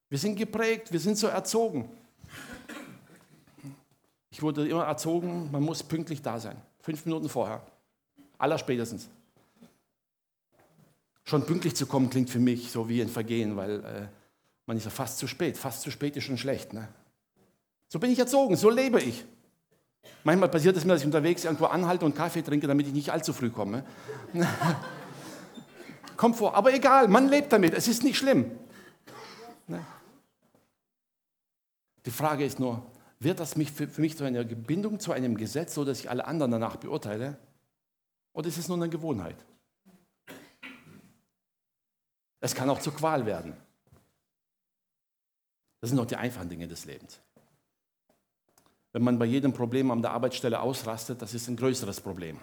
wir 0.09 0.19
sind 0.19 0.37
geprägt, 0.37 0.91
wir 0.91 0.99
sind 0.99 1.19
so 1.19 1.27
erzogen. 1.27 1.91
Ich 4.31 4.41
wurde 4.41 4.67
immer 4.67 4.85
erzogen, 4.85 5.51
man 5.53 5.63
muss 5.63 5.83
pünktlich 5.83 6.23
da 6.23 6.41
sein. 6.41 6.57
Fünf 6.81 7.05
Minuten 7.05 7.29
vorher. 7.29 7.63
Allerspätestens. 8.39 9.09
Schon 11.25 11.45
pünktlich 11.45 11.77
zu 11.77 11.85
kommen 11.85 12.09
klingt 12.09 12.31
für 12.31 12.41
mich 12.41 12.73
so 12.73 12.89
wie 12.89 13.03
ein 13.03 13.09
Vergehen, 13.09 13.55
weil 13.55 13.85
äh, 13.85 14.07
man 14.65 14.79
ist 14.79 14.85
ja 14.85 14.91
fast 14.91 15.19
zu 15.19 15.27
spät. 15.27 15.59
Fast 15.59 15.83
zu 15.83 15.91
spät 15.91 16.17
ist 16.17 16.25
schon 16.25 16.39
schlecht. 16.39 16.73
Ne? 16.73 16.89
So 17.89 17.99
bin 17.99 18.11
ich 18.11 18.19
erzogen, 18.19 18.57
so 18.57 18.71
lebe 18.71 19.03
ich. 19.03 19.23
Manchmal 20.25 20.49
passiert 20.49 20.79
es 20.79 20.85
mir, 20.87 20.95
dass 20.95 21.03
ich 21.03 21.07
unterwegs 21.07 21.45
irgendwo 21.45 21.67
anhalte 21.67 22.07
und 22.07 22.17
Kaffee 22.17 22.41
trinke, 22.41 22.67
damit 22.67 22.87
ich 22.87 22.95
nicht 22.95 23.11
allzu 23.11 23.35
früh 23.35 23.51
komme. 23.51 23.85
kommt 26.23 26.37
vor. 26.37 26.55
Aber 26.55 26.73
egal, 26.73 27.09
man 27.09 27.29
lebt 27.29 27.53
damit, 27.53 27.75
es 27.75 27.89
ist 27.89 28.05
nicht 28.05 28.17
schlimm. 28.17 28.57
Ne? 29.67 29.85
Die 32.07 32.13
Frage 32.13 32.45
ist 32.45 32.61
nur, 32.61 32.87
wird 33.19 33.41
das 33.41 33.57
mich 33.57 33.73
für, 33.73 33.89
mich 34.01 34.17
zu 34.17 34.23
einer 34.23 34.45
Bindung 34.45 35.01
zu 35.01 35.11
einem 35.11 35.37
Gesetz, 35.37 35.75
so 35.75 35.85
dass 35.85 35.99
ich 35.99 36.09
alle 36.09 36.25
anderen 36.25 36.53
danach 36.53 36.77
beurteile? 36.77 37.39
Oder 38.35 38.47
ist 38.47 38.57
es 38.57 38.69
nur 38.69 38.77
eine 38.77 38.89
Gewohnheit? 38.89 39.35
Es 42.39 42.55
kann 42.55 42.71
auch 42.71 42.79
zur 42.79 42.95
Qual 42.95 43.27
werden. 43.27 43.57
Das 45.81 45.91
sind 45.91 45.97
doch 45.97 46.07
die 46.07 46.15
einfachen 46.15 46.49
Dinge 46.49 46.69
des 46.69 46.85
Lebens. 46.85 47.19
Wenn 48.93 49.03
man 49.03 49.19
bei 49.19 49.25
jedem 49.25 49.53
Problem 49.53 49.91
an 49.91 50.03
der 50.03 50.13
Arbeitsstelle 50.13 50.61
ausrastet, 50.61 51.21
das 51.21 51.35
ist 51.35 51.49
ein 51.49 51.57
größeres 51.57 52.01
Problem. 52.01 52.39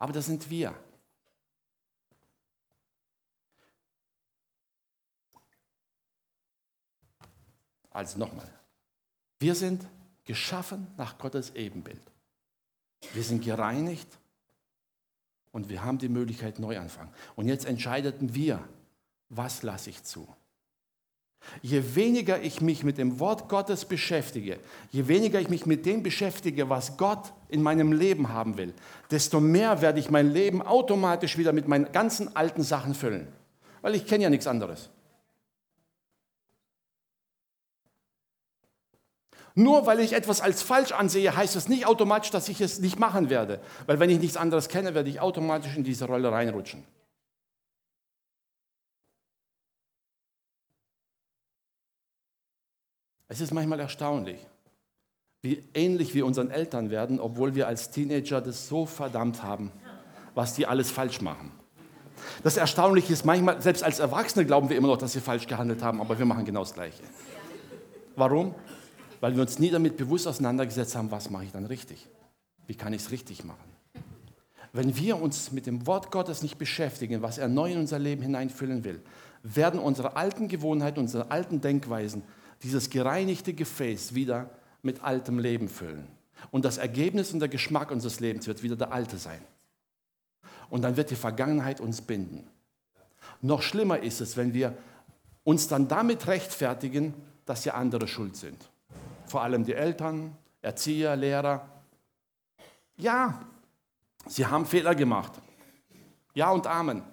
Aber 0.00 0.12
das 0.12 0.26
sind 0.26 0.50
wir. 0.50 0.74
Also 7.90 8.18
nochmal, 8.18 8.48
wir 9.38 9.54
sind 9.54 9.84
geschaffen 10.24 10.86
nach 10.96 11.18
Gottes 11.18 11.54
Ebenbild. 11.54 12.02
Wir 13.14 13.22
sind 13.22 13.44
gereinigt 13.44 14.08
und 15.52 15.68
wir 15.68 15.82
haben 15.82 15.98
die 15.98 16.08
Möglichkeit 16.08 16.58
Neuanfang. 16.58 17.08
Und 17.36 17.48
jetzt 17.48 17.64
entscheideten 17.64 18.34
wir, 18.34 18.62
was 19.28 19.62
lasse 19.62 19.90
ich 19.90 20.04
zu. 20.04 20.28
Je 21.62 21.94
weniger 21.94 22.42
ich 22.42 22.60
mich 22.60 22.84
mit 22.84 22.98
dem 22.98 23.18
Wort 23.18 23.48
Gottes 23.48 23.86
beschäftige, 23.86 24.60
je 24.90 25.08
weniger 25.08 25.40
ich 25.40 25.48
mich 25.48 25.64
mit 25.64 25.86
dem 25.86 26.02
beschäftige, 26.02 26.68
was 26.68 26.98
Gott 26.98 27.32
in 27.48 27.62
meinem 27.62 27.92
Leben 27.92 28.28
haben 28.28 28.58
will, 28.58 28.74
desto 29.10 29.40
mehr 29.40 29.80
werde 29.80 30.00
ich 30.00 30.10
mein 30.10 30.30
Leben 30.30 30.60
automatisch 30.60 31.38
wieder 31.38 31.54
mit 31.54 31.66
meinen 31.66 31.90
ganzen 31.92 32.36
alten 32.36 32.62
Sachen 32.62 32.94
füllen. 32.94 33.26
Weil 33.80 33.94
ich 33.94 34.06
kenne 34.06 34.24
ja 34.24 34.30
nichts 34.30 34.46
anderes. 34.46 34.90
Nur 39.60 39.84
weil 39.84 40.00
ich 40.00 40.14
etwas 40.14 40.40
als 40.40 40.62
falsch 40.62 40.92
ansehe, 40.92 41.36
heißt 41.36 41.54
das 41.54 41.68
nicht 41.68 41.84
automatisch, 41.84 42.30
dass 42.30 42.48
ich 42.48 42.62
es 42.62 42.78
nicht 42.78 42.98
machen 42.98 43.28
werde. 43.28 43.60
Weil 43.84 44.00
wenn 44.00 44.08
ich 44.08 44.18
nichts 44.18 44.38
anderes 44.38 44.70
kenne, 44.70 44.94
werde 44.94 45.10
ich 45.10 45.20
automatisch 45.20 45.76
in 45.76 45.84
diese 45.84 46.06
Rolle 46.06 46.32
reinrutschen. 46.32 46.82
Es 53.28 53.42
ist 53.42 53.52
manchmal 53.52 53.80
erstaunlich, 53.80 54.38
wie 55.42 55.62
ähnlich 55.74 56.14
wir 56.14 56.24
unseren 56.24 56.50
Eltern 56.50 56.88
werden, 56.88 57.20
obwohl 57.20 57.54
wir 57.54 57.68
als 57.68 57.90
Teenager 57.90 58.40
das 58.40 58.66
so 58.66 58.86
verdammt 58.86 59.42
haben, 59.42 59.70
was 60.34 60.54
die 60.54 60.66
alles 60.66 60.90
falsch 60.90 61.20
machen. 61.20 61.52
Das 62.42 62.56
Erstaunliche 62.56 63.12
ist 63.12 63.26
manchmal, 63.26 63.60
selbst 63.60 63.84
als 63.84 63.98
Erwachsene 63.98 64.46
glauben 64.46 64.70
wir 64.70 64.78
immer 64.78 64.88
noch, 64.88 64.96
dass 64.96 65.14
wir 65.14 65.20
falsch 65.20 65.46
gehandelt 65.46 65.82
haben, 65.82 66.00
aber 66.00 66.18
wir 66.18 66.24
machen 66.24 66.46
genau 66.46 66.60
das 66.60 66.72
Gleiche. 66.72 67.02
Warum? 68.16 68.54
Weil 69.20 69.34
wir 69.34 69.42
uns 69.42 69.58
nie 69.58 69.70
damit 69.70 69.96
bewusst 69.96 70.26
auseinandergesetzt 70.26 70.96
haben, 70.96 71.10
was 71.10 71.30
mache 71.30 71.44
ich 71.44 71.52
dann 71.52 71.66
richtig? 71.66 72.08
Wie 72.66 72.74
kann 72.74 72.92
ich 72.92 73.02
es 73.02 73.10
richtig 73.10 73.44
machen? 73.44 73.70
Wenn 74.72 74.96
wir 74.96 75.20
uns 75.20 75.52
mit 75.52 75.66
dem 75.66 75.86
Wort 75.86 76.10
Gottes 76.10 76.42
nicht 76.42 76.56
beschäftigen, 76.56 77.22
was 77.22 77.38
er 77.38 77.48
neu 77.48 77.72
in 77.72 77.78
unser 77.78 77.98
Leben 77.98 78.22
hineinfüllen 78.22 78.84
will, 78.84 79.02
werden 79.42 79.80
unsere 79.80 80.16
alten 80.16 80.48
Gewohnheiten, 80.48 81.00
unsere 81.00 81.30
alten 81.30 81.60
Denkweisen 81.60 82.22
dieses 82.62 82.90
gereinigte 82.90 83.52
Gefäß 83.52 84.14
wieder 84.14 84.50
mit 84.82 85.02
altem 85.02 85.38
Leben 85.38 85.68
füllen. 85.68 86.06
Und 86.50 86.64
das 86.64 86.78
Ergebnis 86.78 87.32
und 87.32 87.40
der 87.40 87.48
Geschmack 87.48 87.90
unseres 87.90 88.20
Lebens 88.20 88.46
wird 88.46 88.62
wieder 88.62 88.76
der 88.76 88.92
alte 88.92 89.18
sein. 89.18 89.40
Und 90.68 90.82
dann 90.82 90.96
wird 90.96 91.10
die 91.10 91.16
Vergangenheit 91.16 91.80
uns 91.80 92.00
binden. 92.00 92.46
Noch 93.42 93.62
schlimmer 93.62 93.98
ist 93.98 94.20
es, 94.20 94.36
wenn 94.36 94.54
wir 94.54 94.76
uns 95.42 95.68
dann 95.68 95.88
damit 95.88 96.26
rechtfertigen, 96.26 97.14
dass 97.44 97.64
ja 97.64 97.74
andere 97.74 98.06
schuld 98.06 98.36
sind. 98.36 98.70
Vor 99.30 99.42
allem 99.42 99.62
die 99.62 99.74
Eltern, 99.74 100.36
Erzieher, 100.60 101.14
Lehrer. 101.14 101.64
Ja, 102.96 103.40
sie 104.26 104.44
haben 104.44 104.66
Fehler 104.66 104.96
gemacht. 104.96 105.30
Ja 106.34 106.50
und 106.50 106.66
Amen. 106.66 107.04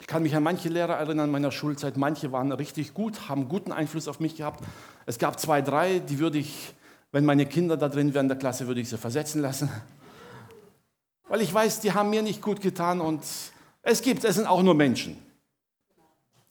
Ich 0.00 0.08
kann 0.08 0.24
mich 0.24 0.34
an 0.34 0.42
manche 0.42 0.68
Lehrer 0.68 0.94
erinnern 0.94 1.30
meiner 1.30 1.52
Schulzeit. 1.52 1.96
Manche 1.96 2.32
waren 2.32 2.50
richtig 2.50 2.94
gut, 2.94 3.28
haben 3.28 3.48
guten 3.48 3.70
Einfluss 3.70 4.08
auf 4.08 4.18
mich 4.18 4.34
gehabt. 4.34 4.64
Es 5.06 5.20
gab 5.20 5.38
zwei, 5.38 5.62
drei, 5.62 6.00
die 6.00 6.18
würde 6.18 6.38
ich, 6.38 6.74
wenn 7.12 7.24
meine 7.24 7.46
Kinder 7.46 7.76
da 7.76 7.88
drin 7.88 8.12
wären 8.12 8.24
in 8.24 8.30
der 8.30 8.38
Klasse, 8.38 8.66
würde 8.66 8.80
ich 8.80 8.88
sie 8.88 8.98
versetzen 8.98 9.40
lassen. 9.40 9.70
Weil 11.28 11.42
ich 11.42 11.54
weiß, 11.54 11.78
die 11.78 11.92
haben 11.92 12.10
mir 12.10 12.22
nicht 12.22 12.42
gut 12.42 12.60
getan 12.60 13.00
und 13.00 13.22
es 13.82 14.02
gibt, 14.02 14.24
es 14.24 14.34
sind 14.34 14.48
auch 14.48 14.64
nur 14.64 14.74
Menschen. 14.74 15.16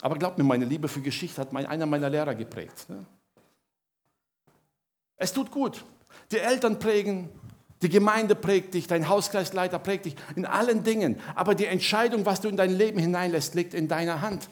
Aber 0.01 0.17
glaubt 0.17 0.37
mir, 0.37 0.43
meine 0.43 0.65
Liebe 0.65 0.87
für 0.87 1.01
Geschichte 1.01 1.39
hat 1.41 1.55
einer 1.55 1.85
meiner 1.85 2.09
Lehrer 2.09 2.35
geprägt. 2.35 2.89
Ne? 2.89 3.05
Es 5.15 5.31
tut 5.31 5.51
gut. 5.51 5.85
Die 6.31 6.39
Eltern 6.39 6.79
prägen, 6.79 7.29
die 7.81 7.89
Gemeinde 7.89 8.35
prägt 8.35 8.73
dich, 8.73 8.87
dein 8.87 9.07
Hauskreisleiter 9.07 9.79
prägt 9.79 10.05
dich 10.05 10.15
in 10.35 10.45
allen 10.45 10.83
Dingen. 10.83 11.19
Aber 11.35 11.55
die 11.55 11.65
Entscheidung, 11.65 12.25
was 12.25 12.41
du 12.41 12.49
in 12.49 12.57
dein 12.57 12.71
Leben 12.71 12.99
hineinlässt, 12.99 13.53
liegt 13.53 13.73
in 13.73 13.87
deiner 13.87 14.21
Hand. 14.21 14.49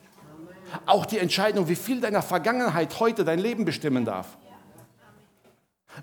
Auch 0.85 1.05
die 1.07 1.17
Entscheidung, 1.17 1.67
wie 1.67 1.75
viel 1.75 1.99
deiner 1.99 2.21
Vergangenheit 2.21 2.99
heute 2.99 3.25
dein 3.25 3.39
Leben 3.39 3.65
bestimmen 3.65 4.05
darf. 4.05 4.37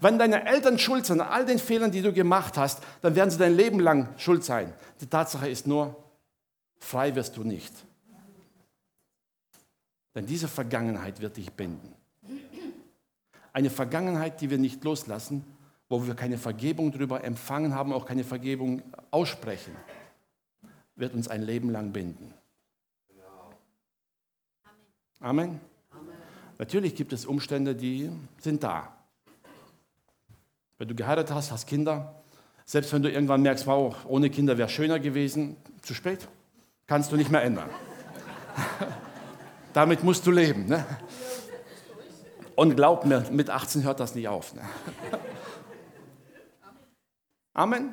Wenn 0.01 0.19
deine 0.19 0.47
Eltern 0.47 0.79
schuld 0.79 1.07
sind 1.07 1.21
an 1.21 1.29
all 1.29 1.47
den 1.47 1.61
Fehlern, 1.61 1.93
die 1.93 2.03
du 2.03 2.13
gemacht 2.13 2.59
hast, 2.59 2.83
dann 3.03 3.15
werden 3.15 3.31
sie 3.31 3.39
dein 3.39 3.55
Leben 3.55 3.79
lang 3.81 4.09
schuld 4.19 4.45
sein. 4.45 4.75
Die 5.01 5.07
Tatsache 5.07 5.49
ist 5.49 5.67
nur, 5.67 5.97
frei 6.79 7.15
wirst 7.15 7.37
du 7.37 7.45
nicht. 7.45 7.73
Denn 10.17 10.25
diese 10.25 10.49
Vergangenheit 10.49 11.21
wird 11.21 11.37
dich 11.37 11.53
binden. 11.53 11.95
Eine 13.53 13.69
Vergangenheit, 13.69 14.41
die 14.41 14.49
wir 14.49 14.57
nicht 14.57 14.83
loslassen, 14.83 15.45
wo 15.91 16.07
wir 16.07 16.15
keine 16.15 16.39
Vergebung 16.39 16.91
darüber 16.91 17.23
empfangen 17.23 17.75
haben, 17.75 17.93
auch 17.93 18.07
keine 18.07 18.25
Vergebung 18.25 18.83
aussprechen, 19.11 19.77
wird 20.97 21.15
uns 21.15 21.29
ein 21.29 21.43
Leben 21.43 21.71
lang 21.71 21.93
binden. 21.93 22.33
Amen. 25.21 25.61
Natürlich 26.59 26.95
gibt 26.95 27.13
es 27.13 27.27
Umstände, 27.27 27.75
die 27.75 28.11
sind 28.39 28.63
da. 28.63 28.97
Wenn 30.79 30.89
du 30.89 30.95
geheiratet 30.95 31.35
hast, 31.35 31.53
hast 31.53 31.67
Kinder, 31.67 32.23
selbst 32.65 32.91
wenn 32.95 33.03
du 33.03 33.11
irgendwann 33.11 33.43
merkst, 33.43 33.67
wow, 33.67 33.95
ohne 34.07 34.31
Kinder 34.31 34.57
wäre 34.57 34.71
schöner 34.71 34.99
gewesen, 34.99 35.57
zu 35.83 35.93
spät, 35.93 36.27
kannst 36.87 37.13
du 37.13 37.17
nicht 37.17 37.31
mehr 37.31 37.43
ändern. 37.43 37.69
Damit 39.77 40.03
musst 40.03 40.27
du 40.27 40.31
leben. 40.31 40.65
Ne? 40.65 40.87
Und 42.55 42.77
glaub 42.77 43.05
mir, 43.05 43.27
mit 43.31 43.51
18 43.51 43.83
hört 43.83 44.01
das 44.01 44.15
nicht 44.15 44.27
auf. 44.27 44.55
Ne? 44.55 44.63
Amen. 47.53 47.93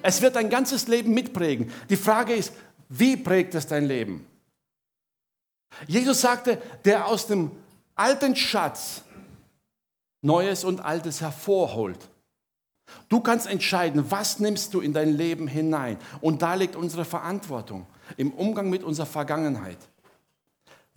Es 0.00 0.22
wird 0.22 0.36
dein 0.36 0.48
ganzes 0.48 0.88
Leben 0.88 1.12
mitprägen. 1.12 1.70
Die 1.90 1.96
Frage 1.96 2.32
ist, 2.32 2.54
wie 2.88 3.14
prägt 3.18 3.54
es 3.54 3.66
dein 3.66 3.84
Leben? 3.84 4.26
Jesus 5.86 6.22
sagte, 6.22 6.62
der 6.86 7.06
aus 7.06 7.26
dem 7.26 7.50
alten 7.94 8.34
Schatz 8.34 9.02
Neues 10.22 10.64
und 10.64 10.80
Altes 10.80 11.20
hervorholt. 11.20 12.08
Du 13.10 13.20
kannst 13.20 13.46
entscheiden, 13.46 14.10
was 14.10 14.40
nimmst 14.40 14.72
du 14.72 14.80
in 14.80 14.94
dein 14.94 15.12
Leben 15.14 15.46
hinein. 15.46 15.98
Und 16.22 16.40
da 16.40 16.54
liegt 16.54 16.74
unsere 16.74 17.04
Verantwortung 17.04 17.86
im 18.16 18.32
Umgang 18.32 18.70
mit 18.70 18.82
unserer 18.82 19.04
Vergangenheit. 19.04 19.76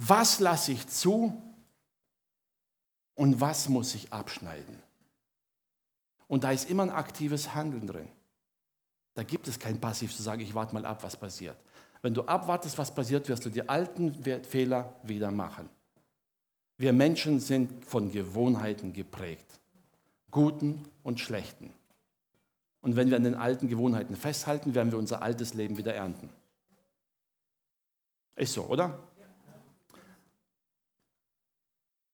Was 0.03 0.39
lasse 0.39 0.71
ich 0.71 0.87
zu 0.87 1.39
und 3.13 3.39
was 3.39 3.69
muss 3.69 3.93
ich 3.93 4.11
abschneiden? 4.11 4.81
Und 6.27 6.43
da 6.43 6.51
ist 6.51 6.71
immer 6.71 6.81
ein 6.81 6.89
aktives 6.89 7.53
Handeln 7.53 7.85
drin. 7.85 8.07
Da 9.13 9.21
gibt 9.21 9.47
es 9.47 9.59
kein 9.59 9.79
Passiv 9.79 10.15
zu 10.15 10.23
sagen, 10.23 10.41
ich 10.41 10.55
warte 10.55 10.73
mal 10.73 10.87
ab, 10.87 11.03
was 11.03 11.15
passiert. 11.15 11.55
Wenn 12.01 12.15
du 12.15 12.23
abwartest, 12.23 12.79
was 12.79 12.95
passiert, 12.95 13.29
wirst 13.29 13.45
du 13.45 13.49
die 13.51 13.69
alten 13.69 14.23
Fehler 14.43 14.95
wieder 15.03 15.29
machen. 15.29 15.69
Wir 16.77 16.93
Menschen 16.93 17.39
sind 17.39 17.85
von 17.85 18.11
Gewohnheiten 18.11 18.93
geprägt, 18.93 19.59
guten 20.31 20.83
und 21.03 21.19
schlechten. 21.19 21.71
Und 22.81 22.95
wenn 22.95 23.11
wir 23.11 23.17
an 23.17 23.23
den 23.23 23.35
alten 23.35 23.67
Gewohnheiten 23.67 24.15
festhalten, 24.15 24.73
werden 24.73 24.91
wir 24.91 24.97
unser 24.97 25.21
altes 25.21 25.53
Leben 25.53 25.77
wieder 25.77 25.93
ernten. 25.93 26.29
Ist 28.35 28.53
so, 28.53 28.63
oder? 28.63 28.97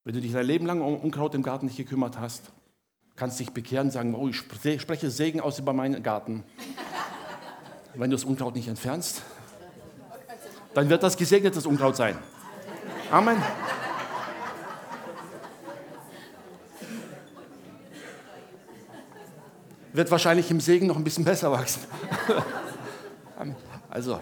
Wenn 0.07 0.13
du 0.13 0.21
dich 0.21 0.31
dein 0.31 0.45
Leben 0.45 0.65
lang 0.65 0.79
um 0.79 0.95
Unkraut 0.95 1.35
im 1.35 1.43
Garten 1.43 1.65
nicht 1.65 1.75
gekümmert 1.75 2.17
hast, 2.17 2.53
kannst 3.17 3.41
dich 3.41 3.51
bekehren 3.51 3.87
und 3.87 3.91
sagen, 3.91 4.15
oh, 4.15 4.29
ich 4.29 4.37
spreche 4.37 5.11
Segen 5.11 5.41
aus 5.41 5.59
über 5.59 5.73
meinen 5.73 6.01
Garten. 6.01 6.45
Wenn 7.93 8.09
du 8.09 8.15
das 8.15 8.23
Unkraut 8.23 8.55
nicht 8.55 8.69
entfernst, 8.69 9.21
dann 10.73 10.87
wird 10.87 11.03
das 11.03 11.17
gesegnetes 11.17 11.65
Unkraut 11.65 11.97
sein. 11.97 12.17
Amen. 13.11 13.35
Wird 19.91 20.09
wahrscheinlich 20.09 20.49
im 20.49 20.61
Segen 20.61 20.87
noch 20.87 20.95
ein 20.95 21.03
bisschen 21.03 21.25
besser 21.25 21.51
wachsen. 21.51 21.81
also. 23.89 24.21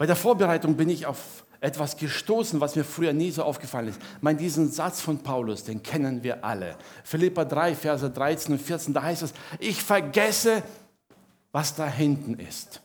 Bei 0.00 0.06
der 0.06 0.16
Vorbereitung 0.16 0.78
bin 0.78 0.88
ich 0.88 1.04
auf 1.04 1.44
etwas 1.60 1.98
gestoßen, 1.98 2.58
was 2.58 2.74
mir 2.74 2.84
früher 2.84 3.12
nie 3.12 3.30
so 3.30 3.42
aufgefallen 3.42 3.88
ist. 3.88 4.00
Ich 4.00 4.22
meine, 4.22 4.38
diesen 4.38 4.72
Satz 4.72 5.02
von 5.02 5.18
Paulus, 5.18 5.64
den 5.64 5.82
kennen 5.82 6.22
wir 6.22 6.42
alle. 6.42 6.76
Philippa 7.04 7.44
3, 7.44 7.74
Verse 7.74 8.08
13 8.08 8.54
und 8.54 8.62
14, 8.62 8.94
da 8.94 9.02
heißt 9.02 9.20
es, 9.24 9.34
ich 9.58 9.82
vergesse, 9.82 10.62
was 11.52 11.74
da 11.74 11.86
hinten 11.86 12.38
ist. 12.38 12.80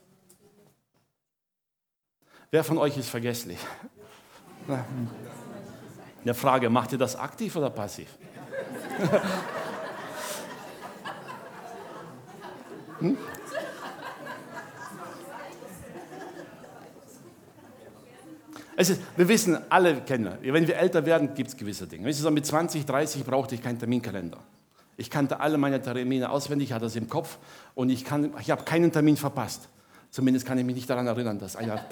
Wer 2.52 2.66
von 2.66 2.78
euch 2.78 2.98
ist 2.98 3.08
vergesslich? 3.08 3.60
Eine 6.22 6.34
Frage, 6.34 6.70
macht 6.70 6.92
ihr 6.92 6.98
das 6.98 7.16
aktiv 7.16 7.56
oder 7.56 7.70
passiv? 7.70 8.10
hm? 13.00 13.18
Ist, 18.78 19.00
wir 19.16 19.28
wissen, 19.28 19.58
alle 19.70 20.02
kennen, 20.02 20.38
wenn 20.42 20.68
wir 20.68 20.78
älter 20.78 21.06
werden, 21.06 21.34
gibt 21.34 21.50
es 21.50 21.58
gewisse 21.58 21.88
Dinge. 21.88 22.12
So 22.12 22.30
mit 22.30 22.46
20, 22.46 22.86
30 22.86 23.24
brauchte 23.24 23.56
ich 23.56 23.64
keinen 23.64 23.80
Terminkalender. 23.80 24.40
Ich 24.98 25.10
kannte 25.10 25.40
alle 25.40 25.58
meine 25.58 25.82
Termine 25.82 26.30
auswendig, 26.30 26.74
hatte 26.74 26.86
das 26.86 26.96
im 26.96 27.10
Kopf 27.10 27.38
und 27.74 27.90
ich, 27.90 28.06
ich 28.42 28.52
habe 28.52 28.64
keinen 28.64 28.92
Termin 28.92 29.18
verpasst. 29.18 29.70
Zumindest 30.10 30.46
kann 30.46 30.58
ich 30.58 30.66
mich 30.66 30.76
nicht 30.76 30.90
daran 30.90 31.08
erinnern, 31.08 31.40
dass 31.40 31.56
einer. 31.56 31.76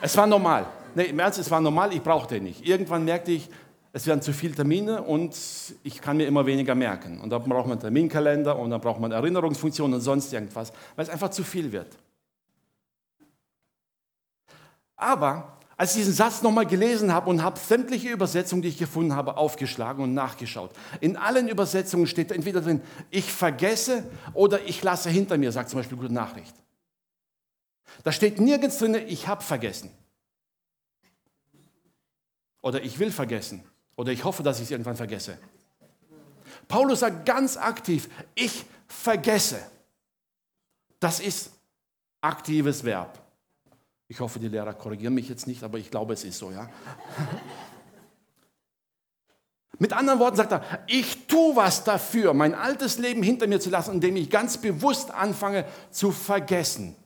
es 0.00 0.16
war 0.16 0.26
normal. 0.26 0.66
Nee, 0.94 1.04
im 1.06 1.18
Ernst, 1.18 1.38
es 1.38 1.50
war 1.50 1.60
normal, 1.60 1.92
ich 1.92 2.02
brauchte 2.02 2.36
ihn 2.36 2.44
nicht. 2.44 2.66
Irgendwann 2.66 3.04
merkte 3.04 3.32
ich, 3.32 3.48
es 3.92 4.06
werden 4.06 4.22
zu 4.22 4.32
viele 4.32 4.54
Termine 4.54 5.02
und 5.02 5.34
ich 5.82 6.00
kann 6.00 6.16
mir 6.16 6.26
immer 6.26 6.46
weniger 6.46 6.74
merken. 6.74 7.20
Und 7.20 7.30
dann 7.30 7.42
braucht 7.42 7.66
man 7.66 7.72
einen 7.72 7.80
Terminkalender 7.80 8.58
und 8.58 8.70
dann 8.70 8.80
braucht 8.80 9.00
man 9.00 9.10
Erinnerungsfunktionen 9.10 9.94
und 9.94 10.00
sonst 10.00 10.32
irgendwas, 10.32 10.72
weil 10.94 11.04
es 11.04 11.10
einfach 11.10 11.30
zu 11.30 11.42
viel 11.42 11.72
wird. 11.72 11.96
Aber 14.96 15.56
als 15.76 15.90
ich 15.90 15.98
diesen 15.98 16.14
Satz 16.14 16.40
nochmal 16.40 16.66
gelesen 16.66 17.12
habe 17.12 17.28
und 17.28 17.42
habe 17.42 17.58
sämtliche 17.58 18.08
Übersetzungen, 18.08 18.62
die 18.62 18.68
ich 18.68 18.78
gefunden 18.78 19.14
habe, 19.14 19.36
aufgeschlagen 19.36 20.02
und 20.02 20.14
nachgeschaut. 20.14 20.70
In 21.00 21.16
allen 21.18 21.48
Übersetzungen 21.48 22.06
steht 22.06 22.32
entweder 22.32 22.62
drin, 22.62 22.80
ich 23.10 23.30
vergesse 23.30 24.04
oder 24.32 24.64
ich 24.64 24.82
lasse 24.82 25.10
hinter 25.10 25.36
mir, 25.36 25.52
sagt 25.52 25.68
zum 25.68 25.80
Beispiel 25.80 25.98
Gute 25.98 26.12
Nachricht. 26.12 26.54
Da 28.04 28.12
steht 28.12 28.40
nirgends 28.40 28.78
drin, 28.78 28.94
ich 29.06 29.28
habe 29.28 29.42
vergessen. 29.42 29.90
Oder 32.62 32.82
ich 32.82 32.98
will 32.98 33.12
vergessen. 33.12 33.62
Oder 33.96 34.12
ich 34.12 34.24
hoffe, 34.24 34.42
dass 34.42 34.58
ich 34.58 34.64
es 34.64 34.70
irgendwann 34.70 34.96
vergesse. 34.96 35.38
Paulus 36.68 37.00
sagt 37.00 37.26
ganz 37.26 37.56
aktiv, 37.56 38.08
ich 38.34 38.64
vergesse. 38.88 39.60
Das 41.00 41.20
ist 41.20 41.50
aktives 42.22 42.82
Verb. 42.82 43.25
Ich 44.08 44.20
hoffe, 44.20 44.38
die 44.38 44.48
Lehrer 44.48 44.72
korrigieren 44.72 45.14
mich 45.14 45.28
jetzt 45.28 45.46
nicht, 45.46 45.62
aber 45.62 45.78
ich 45.78 45.90
glaube, 45.90 46.14
es 46.14 46.24
ist 46.24 46.38
so, 46.38 46.50
ja. 46.50 46.68
Mit 49.78 49.92
anderen 49.92 50.20
Worten 50.20 50.36
sagt 50.36 50.52
er, 50.52 50.62
ich 50.86 51.26
tue 51.26 51.54
was 51.54 51.84
dafür, 51.84 52.32
mein 52.32 52.54
altes 52.54 52.98
Leben 52.98 53.22
hinter 53.22 53.46
mir 53.46 53.60
zu 53.60 53.68
lassen, 53.68 53.94
indem 53.94 54.16
ich 54.16 54.30
ganz 54.30 54.56
bewusst 54.56 55.10
anfange 55.10 55.66
zu 55.90 56.12
vergessen. 56.12 56.96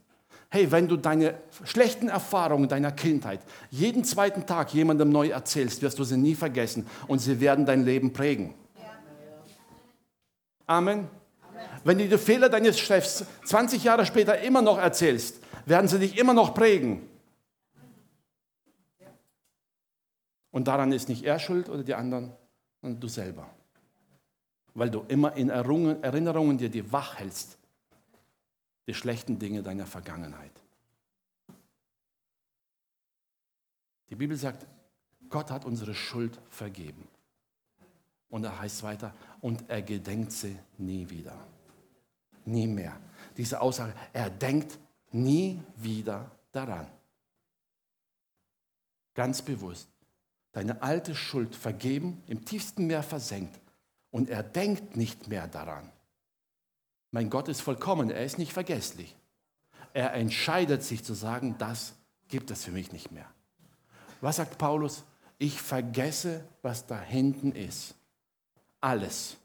Hey, 0.51 0.71
wenn 0.71 0.89
du 0.89 0.97
deine 0.97 1.35
schlechten 1.65 2.09
Erfahrungen 2.09 2.69
deiner 2.69 2.93
Kindheit 2.93 3.41
jeden 3.71 4.05
zweiten 4.05 4.47
Tag 4.47 4.73
jemandem 4.75 5.11
neu 5.11 5.29
erzählst, 5.29 5.83
wirst 5.83 5.99
du 5.99 6.05
sie 6.05 6.17
nie 6.17 6.35
vergessen 6.35 6.87
und 7.09 7.21
sie 7.21 7.41
werden 7.41 7.67
dein 7.67 7.85
Leben 7.85 8.13
prägen. 8.13 8.55
Amen. 10.67 11.09
Wenn 11.83 11.99
du 11.99 12.09
die 12.09 12.19
Fehler 12.19 12.49
deines 12.49 12.79
Chefs 12.79 13.25
20 13.45 13.83
Jahre 13.83 14.07
später 14.07 14.41
immer 14.41 14.63
noch 14.63 14.79
erzählst, 14.79 15.40
werden 15.67 15.89
sie 15.89 15.99
dich 15.99 16.19
immer 16.19 16.35
noch 16.35 16.55
prägen. 16.55 17.09
Und 20.51 20.67
daran 20.67 20.93
ist 20.93 21.09
nicht 21.09 21.25
er 21.25 21.39
schuld 21.39 21.69
oder 21.69 21.85
die 21.85 21.95
anderen, 21.95 22.33
sondern 22.81 23.01
du 23.01 23.09
selber. 23.09 23.49
Weil 24.75 24.91
du 24.91 25.05
immer 25.09 25.35
in 25.35 25.49
Erinnerungen 25.49 26.59
dir 26.59 26.69
die 26.69 26.93
wach 26.93 27.19
hältst, 27.19 27.59
die 28.87 28.95
schlechten 28.95 29.39
Dinge 29.39 29.63
deiner 29.63 29.87
Vergangenheit. 29.87 30.53
Die 34.09 34.17
Bibel 34.17 34.37
sagt, 34.37 34.67
Gott 35.29 35.51
hat 35.51 35.65
unsere 35.65 35.95
Schuld 35.95 36.41
vergeben. 36.51 37.07
Und 38.29 38.45
er 38.45 38.59
heißt 38.61 38.83
weiter, 38.83 39.15
und 39.41 39.69
er 39.69 39.83
gedenkt 39.83 40.33
sie 40.33 40.59
nie 40.79 41.09
wieder. 41.09 41.37
Nie 42.45 42.67
mehr. 42.67 42.99
Diese 43.37 43.61
Aussage, 43.61 43.95
er 44.13 44.31
denkt 44.31 44.79
nie 45.13 45.61
wieder 45.77 46.31
daran. 46.53 46.87
Ganz 49.15 49.43
bewusst. 49.43 49.89
Deine 50.53 50.83
alte 50.83 51.15
Schuld 51.15 51.55
vergeben, 51.55 52.23
im 52.27 52.45
tiefsten 52.45 52.87
Meer 52.87 53.03
versenkt 53.03 53.61
und 54.11 54.29
er 54.29 54.43
denkt 54.43 54.97
nicht 54.97 55.29
mehr 55.29 55.47
daran. 55.47 55.91
Mein 57.13 57.31
Gott 57.31 57.49
ist 57.49 57.61
vollkommen, 57.61 58.11
er 58.11 58.25
ist 58.25 58.39
nicht 58.39 58.53
vergesslich. 58.53 59.17
Er 59.93 60.15
entscheidet 60.15 60.83
sich 60.83 61.05
zu 61.05 61.15
sagen, 61.15 61.57
das 61.59 61.95
gibt 62.29 62.51
es 62.51 62.65
für 62.65 62.71
mich 62.71 62.93
nicht 62.93 63.11
mehr. 63.11 63.27
Was 64.21 64.37
sagt 64.37 64.59
Paulus? 64.59 65.05
Ich 65.39 65.61
vergesse, 65.61 66.45
was 66.63 66.87
da 66.87 67.01
hinten 67.01 67.53
ist. 67.53 67.95
Alles. 68.81 69.37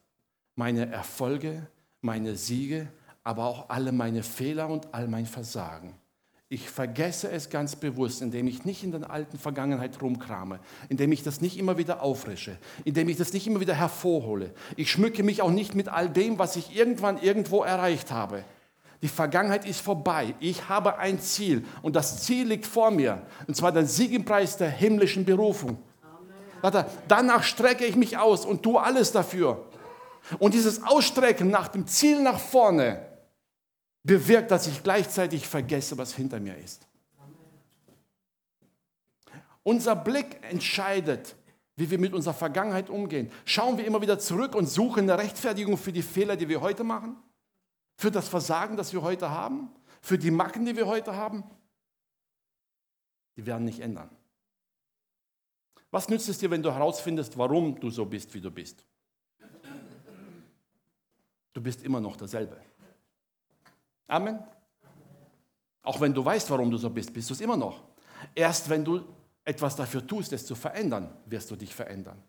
Meine 0.56 0.92
Erfolge, 0.92 1.68
meine 2.02 2.36
Siege, 2.36 2.88
aber 3.26 3.46
auch 3.46 3.70
alle 3.70 3.92
meine 3.92 4.24
Fehler 4.24 4.70
und 4.70 4.94
all 4.94 5.10
mein 5.10 5.26
Versagen. 5.26 5.96
Ich 6.48 6.70
vergesse 6.70 7.32
es 7.32 7.50
ganz 7.50 7.76
bewusst, 7.76 8.22
indem 8.22 8.48
ich 8.48 8.66
nicht 8.66 8.84
in 8.84 8.92
der 8.92 9.10
alten 9.10 9.40
Vergangenheit 9.40 10.00
rumkrame, 10.00 10.60
indem 10.90 11.12
ich 11.12 11.24
das 11.24 11.42
nicht 11.42 11.58
immer 11.58 11.80
wieder 11.80 12.04
auffrische, 12.04 12.58
indem 12.86 13.10
ich 13.10 13.18
das 13.18 13.34
nicht 13.34 13.48
immer 13.48 13.60
wieder 13.60 13.74
hervorhole. 13.74 14.54
Ich 14.78 14.92
schmücke 14.92 15.24
mich 15.24 15.42
auch 15.42 15.50
nicht 15.50 15.74
mit 15.74 15.90
all 15.90 16.08
dem, 16.08 16.38
was 16.38 16.56
ich 16.56 16.76
irgendwann 16.76 17.18
irgendwo 17.18 17.64
erreicht 17.64 18.12
habe. 18.12 18.44
Die 19.02 19.08
Vergangenheit 19.08 19.66
ist 19.66 19.82
vorbei. 19.82 20.36
Ich 20.40 20.70
habe 20.70 21.00
ein 21.00 21.20
Ziel 21.20 21.66
und 21.82 21.96
das 21.96 22.24
Ziel 22.24 22.48
liegt 22.48 22.68
vor 22.68 22.92
mir, 22.92 23.24
und 23.48 23.58
zwar 23.58 23.72
der 23.72 23.88
Sieg 23.88 24.12
im 24.12 24.24
Preis 24.24 24.56
der 24.56 24.70
himmlischen 24.70 25.26
Berufung. 25.26 25.80
Amen. 26.62 26.86
Danach 27.08 27.42
strecke 27.42 27.86
ich 27.86 27.96
mich 27.96 28.20
aus 28.20 28.46
und 28.46 28.62
tue 28.62 28.80
alles 28.80 29.12
dafür. 29.12 29.66
Und 30.38 30.54
dieses 30.54 30.84
Ausstrecken 30.84 31.50
nach 31.50 31.70
dem 31.70 31.88
Ziel 31.88 32.22
nach 32.22 32.40
vorne, 32.40 33.15
bewirkt, 34.06 34.52
dass 34.52 34.68
ich 34.68 34.84
gleichzeitig 34.84 35.48
vergesse, 35.48 35.98
was 35.98 36.14
hinter 36.14 36.40
mir 36.40 36.56
ist. 36.58 36.88
Unser 39.64 39.96
Blick 39.96 40.38
entscheidet, 40.44 41.36
wie 41.76 41.90
wir 41.90 41.98
mit 41.98 42.14
unserer 42.14 42.36
Vergangenheit 42.36 42.90
umgehen. 42.90 43.32
Schauen 43.46 43.78
wir 43.78 43.86
immer 43.86 44.02
wieder 44.02 44.20
zurück 44.20 44.54
und 44.54 44.68
suchen 44.68 45.10
eine 45.10 45.18
Rechtfertigung 45.18 45.76
für 45.78 45.92
die 45.92 46.04
Fehler, 46.04 46.36
die 46.36 46.48
wir 46.48 46.62
heute 46.62 46.84
machen, 46.84 47.18
für 47.98 48.12
das 48.12 48.28
Versagen, 48.28 48.78
das 48.78 48.94
wir 48.94 49.02
heute 49.02 49.32
haben, 49.32 49.70
für 50.02 50.20
die 50.20 50.32
Macken, 50.32 50.66
die 50.66 50.76
wir 50.76 50.86
heute 50.86 51.16
haben. 51.16 51.44
Die 53.36 53.46
werden 53.46 53.66
nicht 53.66 53.80
ändern. 53.80 54.10
Was 55.90 56.10
nützt 56.10 56.30
es 56.30 56.38
dir, 56.38 56.52
wenn 56.52 56.62
du 56.62 56.72
herausfindest, 56.72 57.38
warum 57.38 57.80
du 57.80 57.90
so 57.90 58.06
bist, 58.06 58.34
wie 58.36 58.42
du 58.42 58.52
bist? 58.52 58.86
Du 61.54 61.62
bist 61.62 61.84
immer 61.84 62.00
noch 62.00 62.18
derselbe. 62.18 62.62
Amen. 64.08 64.40
Auch 65.82 66.00
wenn 66.02 66.14
du 66.14 66.24
weißt, 66.24 66.50
warum 66.50 66.72
du 66.72 66.78
so 66.78 66.90
bist, 66.90 67.14
bist 67.14 67.30
du 67.30 67.34
es 67.34 67.42
immer 67.42 67.58
noch. 67.58 67.84
Erst 68.34 68.70
wenn 68.70 68.84
du 68.84 69.04
etwas 69.44 69.76
dafür 69.76 70.06
tust, 70.06 70.34
es 70.34 70.46
zu 70.46 70.56
verändern, 70.56 71.16
wirst 71.26 71.52
du 71.52 71.56
dich 71.56 71.74
verändern. 71.74 72.22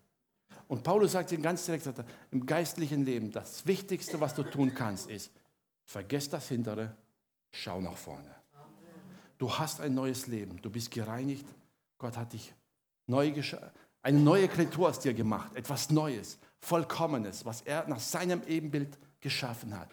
Und 0.67 0.83
Paulus 0.83 1.13
sagt 1.13 1.31
ihm 1.31 1.41
ganz 1.41 1.65
direkt, 1.65 1.87
im 2.31 2.45
geistlichen 2.45 3.05
Leben, 3.05 3.31
das 3.31 3.65
Wichtigste, 3.65 4.19
was 4.19 4.35
du 4.35 4.43
tun 4.43 4.73
kannst, 4.73 5.09
ist, 5.09 5.31
vergiss 5.85 6.29
das 6.29 6.47
Hintere, 6.49 6.95
schau 7.51 7.81
nach 7.81 7.95
vorne. 7.95 8.35
Du 9.37 9.51
hast 9.51 9.81
ein 9.81 9.93
neues 9.93 10.27
Leben, 10.27 10.61
du 10.61 10.69
bist 10.69 10.91
gereinigt, 10.91 11.45
Gott 11.97 12.17
hat 12.17 12.33
dich 12.33 12.53
neu 13.07 13.31
eine 14.01 14.19
neue 14.19 14.47
Kreatur 14.47 14.89
aus 14.89 14.99
dir 14.99 15.13
gemacht, 15.13 15.55
etwas 15.55 15.89
Neues, 15.89 16.37
Vollkommenes, 16.59 17.45
was 17.45 17.61
er 17.61 17.87
nach 17.87 17.99
seinem 17.99 18.41
Ebenbild 18.47 18.97
geschaffen 19.19 19.77
hat. 19.77 19.89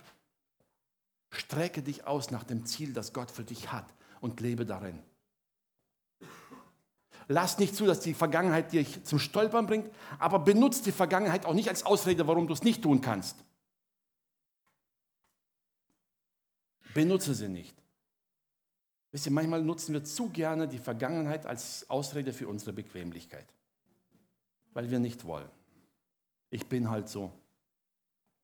Strecke 1.34 1.82
dich 1.82 2.06
aus 2.06 2.30
nach 2.30 2.44
dem 2.44 2.66
Ziel, 2.66 2.92
das 2.92 3.12
Gott 3.12 3.30
für 3.30 3.44
dich 3.44 3.72
hat 3.72 3.86
und 4.20 4.40
lebe 4.40 4.64
darin. 4.64 5.02
Lass 7.28 7.58
nicht 7.58 7.74
zu, 7.74 7.86
dass 7.86 8.00
die 8.00 8.14
Vergangenheit 8.14 8.72
dich 8.72 9.02
zum 9.04 9.18
Stolpern 9.18 9.66
bringt, 9.66 9.90
aber 10.18 10.38
benutze 10.38 10.82
die 10.82 10.92
Vergangenheit 10.92 11.46
auch 11.46 11.54
nicht 11.54 11.68
als 11.68 11.84
Ausrede, 11.86 12.26
warum 12.26 12.46
du 12.46 12.52
es 12.52 12.62
nicht 12.62 12.82
tun 12.82 13.00
kannst. 13.00 13.36
Benutze 16.92 17.34
sie 17.34 17.48
nicht. 17.48 17.74
Wisst 19.10 19.26
ihr, 19.26 19.32
manchmal 19.32 19.62
nutzen 19.62 19.92
wir 19.92 20.04
zu 20.04 20.28
gerne 20.28 20.68
die 20.68 20.78
Vergangenheit 20.78 21.46
als 21.46 21.88
Ausrede 21.88 22.32
für 22.32 22.48
unsere 22.48 22.72
Bequemlichkeit, 22.72 23.46
weil 24.72 24.90
wir 24.90 24.98
nicht 24.98 25.24
wollen. 25.24 25.50
Ich 26.50 26.68
bin 26.68 26.90
halt 26.90 27.08
so. 27.08 27.32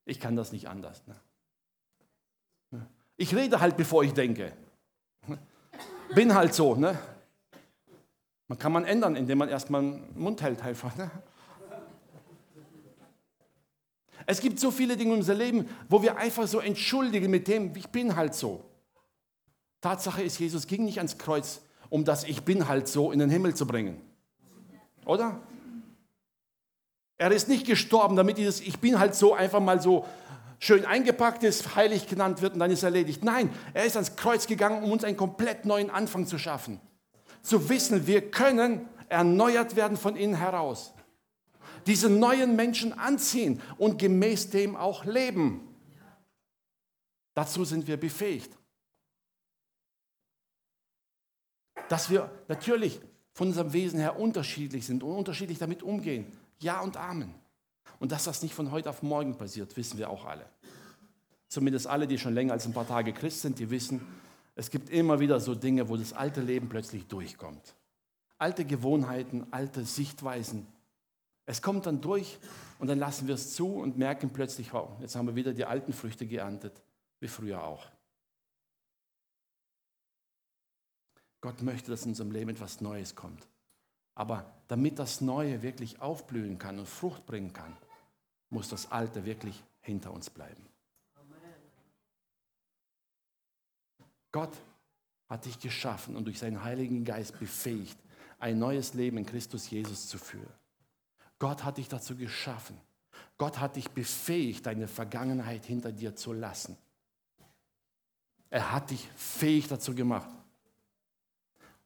Ich 0.05 0.21
kann 0.21 0.37
das 0.37 0.53
nicht 0.53 0.69
anders. 0.69 1.07
Ne? 1.07 1.17
Ich 3.21 3.37
rede 3.37 3.61
halt, 3.61 3.77
bevor 3.77 4.03
ich 4.03 4.15
denke. 4.15 4.51
Bin 6.15 6.35
halt 6.35 6.55
so. 6.55 6.75
Ne? 6.75 6.99
Man 8.49 8.59
kann 8.59 8.73
man 8.73 8.87
ändern, 8.87 9.15
indem 9.15 9.37
man 9.37 9.51
erstmal 9.51 9.83
den 9.83 10.19
Mund 10.19 10.41
hält 10.41 10.63
einfach. 10.63 10.97
Ne? 10.97 11.11
Es 14.25 14.41
gibt 14.41 14.59
so 14.59 14.71
viele 14.71 14.97
Dinge 14.97 15.13
in 15.13 15.19
unserem 15.19 15.39
Leben, 15.39 15.69
wo 15.91 16.01
wir 16.01 16.17
einfach 16.17 16.47
so 16.47 16.61
entschuldigen 16.61 17.31
mit 17.31 17.47
dem, 17.47 17.77
ich 17.77 17.89
bin 17.89 18.17
halt 18.17 18.35
so. 18.35 18.65
Tatsache 19.83 20.23
ist, 20.23 20.41
Jesus 20.41 20.67
ging 20.67 20.87
nicht 20.87 20.97
ans 20.97 21.19
Kreuz, 21.19 21.61
um 21.91 22.07
das 22.07 22.25
Ich 22.25 22.43
bin 22.45 22.69
halt 22.69 22.89
so 22.89 23.13
in 23.13 23.19
den 23.19 23.29
Himmel 23.29 23.55
zu 23.55 23.67
bringen. 23.67 24.01
Oder? 25.05 25.39
Er 27.19 27.31
ist 27.33 27.51
nicht 27.51 27.67
gestorben, 27.67 28.17
damit 28.17 28.39
dieses 28.39 28.63
Ich 28.63 28.79
bin 28.79 28.99
halt 28.99 29.15
so 29.15 29.35
einfach 29.35 29.61
mal 29.61 29.79
so 29.79 30.07
schön 30.61 30.85
eingepackt 30.85 31.43
ist, 31.43 31.75
heilig 31.75 32.07
genannt 32.07 32.43
wird 32.43 32.53
und 32.53 32.61
dann 32.61 32.71
ist 32.71 32.85
erledigt. 32.85 33.25
Nein, 33.25 33.51
er 33.75 33.87
ist 33.87 33.97
ans 33.97 34.15
Kreuz 34.15 34.47
gegangen, 34.47 34.85
um 34.85 34.93
uns 34.93 35.03
einen 35.03 35.17
komplett 35.17 35.65
neuen 35.65 35.91
Anfang 35.91 36.27
zu 36.27 36.39
schaffen. 36.39 36.81
Zu 37.43 37.69
wissen, 37.69 38.07
wir 38.07 38.31
können 38.31 38.87
erneuert 39.09 39.75
werden 39.75 39.97
von 39.97 40.15
innen 40.15 40.37
heraus. 40.37 40.95
Diese 41.87 42.11
neuen 42.11 42.55
Menschen 42.55 42.93
anziehen 42.93 43.61
und 43.79 43.99
gemäß 43.99 44.51
dem 44.51 44.77
auch 44.77 45.05
leben. 45.05 45.67
Dazu 47.35 47.65
sind 47.65 47.87
wir 47.87 47.97
befähigt. 47.97 48.57
Dass 51.89 52.11
wir 52.11 52.31
natürlich 52.49 53.01
von 53.33 53.49
unserem 53.49 53.73
Wesen 53.73 53.99
her 53.99 54.21
unterschiedlich 54.21 54.85
sind 54.85 55.03
und 55.03 55.17
unterschiedlich 55.17 55.59
damit 55.59 55.83
umgehen. 55.83 56.31
Ja 56.59 56.81
und 56.81 56.99
Amen. 56.99 57.40
Und 58.01 58.11
dass 58.13 58.25
das 58.25 58.43
nicht 58.43 58.55
von 58.55 58.73
heute 58.73 58.91
auf 58.91 59.03
morgen 59.03 59.37
passiert, 59.37 59.77
wissen 59.77 59.99
wir 59.99 60.11
auch 60.11 60.25
alle. 60.25 60.47
Zumindest 61.49 61.87
alle, 61.87 62.09
die 62.09 62.19
schon 62.19 62.35
länger 62.35 62.55
als 62.55 62.67
ein 62.67 62.73
paar 62.73 62.89
Tage 62.89 63.13
Christ 63.13 63.43
sind, 63.43 63.61
die 63.61 63.71
wissen, 63.71 64.01
Es 64.57 64.71
gibt 64.71 64.91
immer 64.91 65.21
wieder 65.21 65.39
so 65.41 65.55
Dinge, 65.55 65.89
wo 65.89 65.97
das 65.97 66.13
alte 66.13 66.41
Leben 66.41 66.69
plötzlich 66.69 67.07
durchkommt. 67.07 67.77
Alte 68.37 68.65
Gewohnheiten, 68.65 69.47
alte 69.53 69.85
Sichtweisen. 69.85 70.67
Es 71.47 71.63
kommt 71.63 71.87
dann 71.87 72.01
durch 72.01 72.39
und 72.79 72.89
dann 72.89 72.99
lassen 72.99 73.27
wir 73.27 73.35
es 73.35 73.55
zu 73.55 73.77
und 73.77 73.97
merken 73.97 74.31
plötzlich, 74.31 74.75
oh, 74.75 74.97
jetzt 75.01 75.15
haben 75.15 75.27
wir 75.27 75.37
wieder 75.37 75.53
die 75.53 75.65
alten 75.65 75.93
Früchte 75.93 76.27
geerntet, 76.27 76.83
wie 77.21 77.29
früher 77.29 77.63
auch. 77.63 77.87
Gott 81.41 81.63
möchte, 81.63 81.91
dass 81.91 82.05
in 82.05 82.11
unserem 82.11 82.31
Leben 82.31 82.51
etwas 82.51 82.81
Neues 82.81 83.15
kommt. 83.15 83.47
Aber 84.15 84.53
damit 84.69 84.99
das 84.99 85.21
Neue 85.21 85.63
wirklich 85.63 86.01
aufblühen 86.01 86.59
kann 86.59 86.79
und 86.79 86.89
Frucht 86.89 87.25
bringen 87.25 87.53
kann, 87.53 87.77
muss 88.51 88.69
das 88.69 88.91
Alte 88.91 89.25
wirklich 89.25 89.63
hinter 89.81 90.13
uns 90.13 90.29
bleiben. 90.29 90.67
Gott 94.33 94.57
hat 95.29 95.45
dich 95.45 95.59
geschaffen 95.59 96.17
und 96.17 96.25
durch 96.25 96.39
seinen 96.39 96.63
Heiligen 96.63 97.05
Geist 97.05 97.39
befähigt, 97.39 97.99
ein 98.39 98.59
neues 98.59 98.95
Leben 98.95 99.19
in 99.19 99.27
Christus 99.27 99.71
Jesus 99.71 100.09
zu 100.09 100.19
führen. 100.19 100.53
Gott 101.39 101.65
hat 101.65 101.79
dich 101.79 101.89
dazu 101.89 102.17
geschaffen. 102.17 102.77
Gott 103.39 103.59
hat 103.59 103.77
dich 103.77 103.91
befähigt, 103.91 104.67
deine 104.67 104.87
Vergangenheit 104.87 105.65
hinter 105.65 105.93
dir 105.93 106.15
zu 106.15 106.33
lassen. 106.33 106.77
Er 108.51 108.73
hat 108.73 108.91
dich 108.91 109.09
fähig 109.17 109.69
dazu 109.69 109.95
gemacht. 109.95 110.29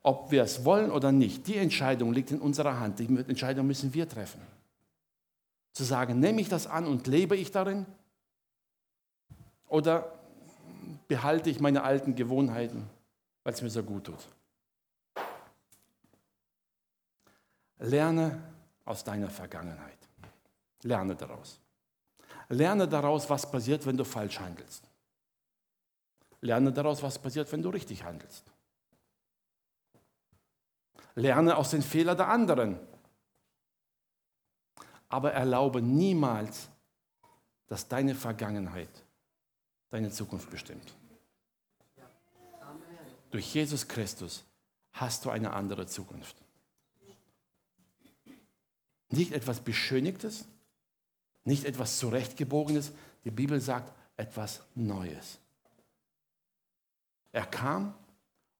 Ob 0.03 0.31
wir 0.31 0.43
es 0.43 0.65
wollen 0.65 0.91
oder 0.91 1.13
nicht, 1.13 1.47
die 1.47 1.57
Entscheidung 1.57 2.13
liegt 2.13 2.31
in 2.31 2.41
unserer 2.41 2.79
Hand. 2.81 2.99
Die 2.99 3.05
Entscheidung 3.05 3.67
müssen 3.67 3.95
wir 3.95 4.09
treffen. 4.09 4.41
Zu 5.75 5.85
sagen, 5.85 6.21
nehme 6.21 6.41
ich 6.41 6.49
das 6.49 6.67
an 6.67 6.87
und 6.87 7.07
lebe 7.07 7.37
ich 7.37 7.51
darin? 7.51 7.85
Oder 9.69 10.13
behalte 11.09 11.51
ich 11.51 11.61
meine 11.61 11.83
alten 11.83 12.15
Gewohnheiten, 12.15 12.89
weil 13.43 13.53
es 13.53 13.61
mir 13.61 13.71
so 13.71 13.83
gut 13.83 14.05
tut? 14.05 14.29
Lerne 17.79 18.41
aus 18.85 19.03
deiner 19.03 19.29
Vergangenheit. 19.29 19.99
Lerne 20.83 21.17
daraus. 21.17 21.61
Lerne 22.49 22.87
daraus, 22.87 23.29
was 23.29 23.51
passiert, 23.51 23.85
wenn 23.85 23.97
du 23.97 24.05
falsch 24.05 24.39
handelst. 24.39 24.89
Lerne 26.41 26.73
daraus, 26.73 27.03
was 27.03 27.19
passiert, 27.19 27.51
wenn 27.51 27.63
du 27.63 27.71
richtig 27.71 28.05
handelst. 28.05 28.45
Lerne 31.17 31.57
aus 31.57 31.71
den 31.71 31.83
Fehlern 31.83 32.17
der 32.17 32.29
anderen. 32.29 32.79
Aber 35.15 35.33
erlaube 35.33 35.81
niemals, 35.81 36.69
dass 37.69 37.87
deine 37.87 38.17
Vergangenheit 38.17 38.91
deine 39.91 40.11
Zukunft 40.11 40.51
bestimmt. 40.51 40.93
Durch 43.31 43.55
Jesus 43.55 43.87
Christus 43.87 44.43
hast 44.91 45.25
du 45.25 45.31
eine 45.31 45.53
andere 45.53 45.87
Zukunft. 45.87 46.35
Nicht 49.09 49.31
etwas 49.31 49.61
Beschönigtes, 49.61 50.47
nicht 51.45 51.65
etwas 51.65 52.01
Zurechtgebogenes. 52.01 52.91
Die 53.25 53.31
Bibel 53.31 53.61
sagt 53.61 53.93
etwas 54.17 54.63
Neues. 54.75 55.39
Er 57.31 57.47
kam, 57.47 57.95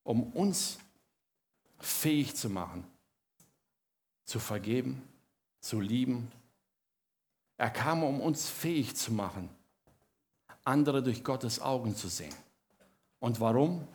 um 0.05 0.33
uns 0.35 0.79
fähig 1.81 2.37
zu 2.37 2.49
machen, 2.49 2.87
zu 4.25 4.39
vergeben, 4.39 5.03
zu 5.59 5.81
lieben. 5.81 6.31
Er 7.57 7.71
kam, 7.71 8.03
um 8.03 8.21
uns 8.21 8.49
fähig 8.49 8.97
zu 8.97 9.13
machen, 9.13 9.49
andere 10.65 11.03
durch 11.03 11.23
Gottes 11.23 11.61
Augen 11.61 11.95
zu 11.95 12.09
sehen. 12.09 12.35
Und 13.21 13.41
warum? 13.41 13.87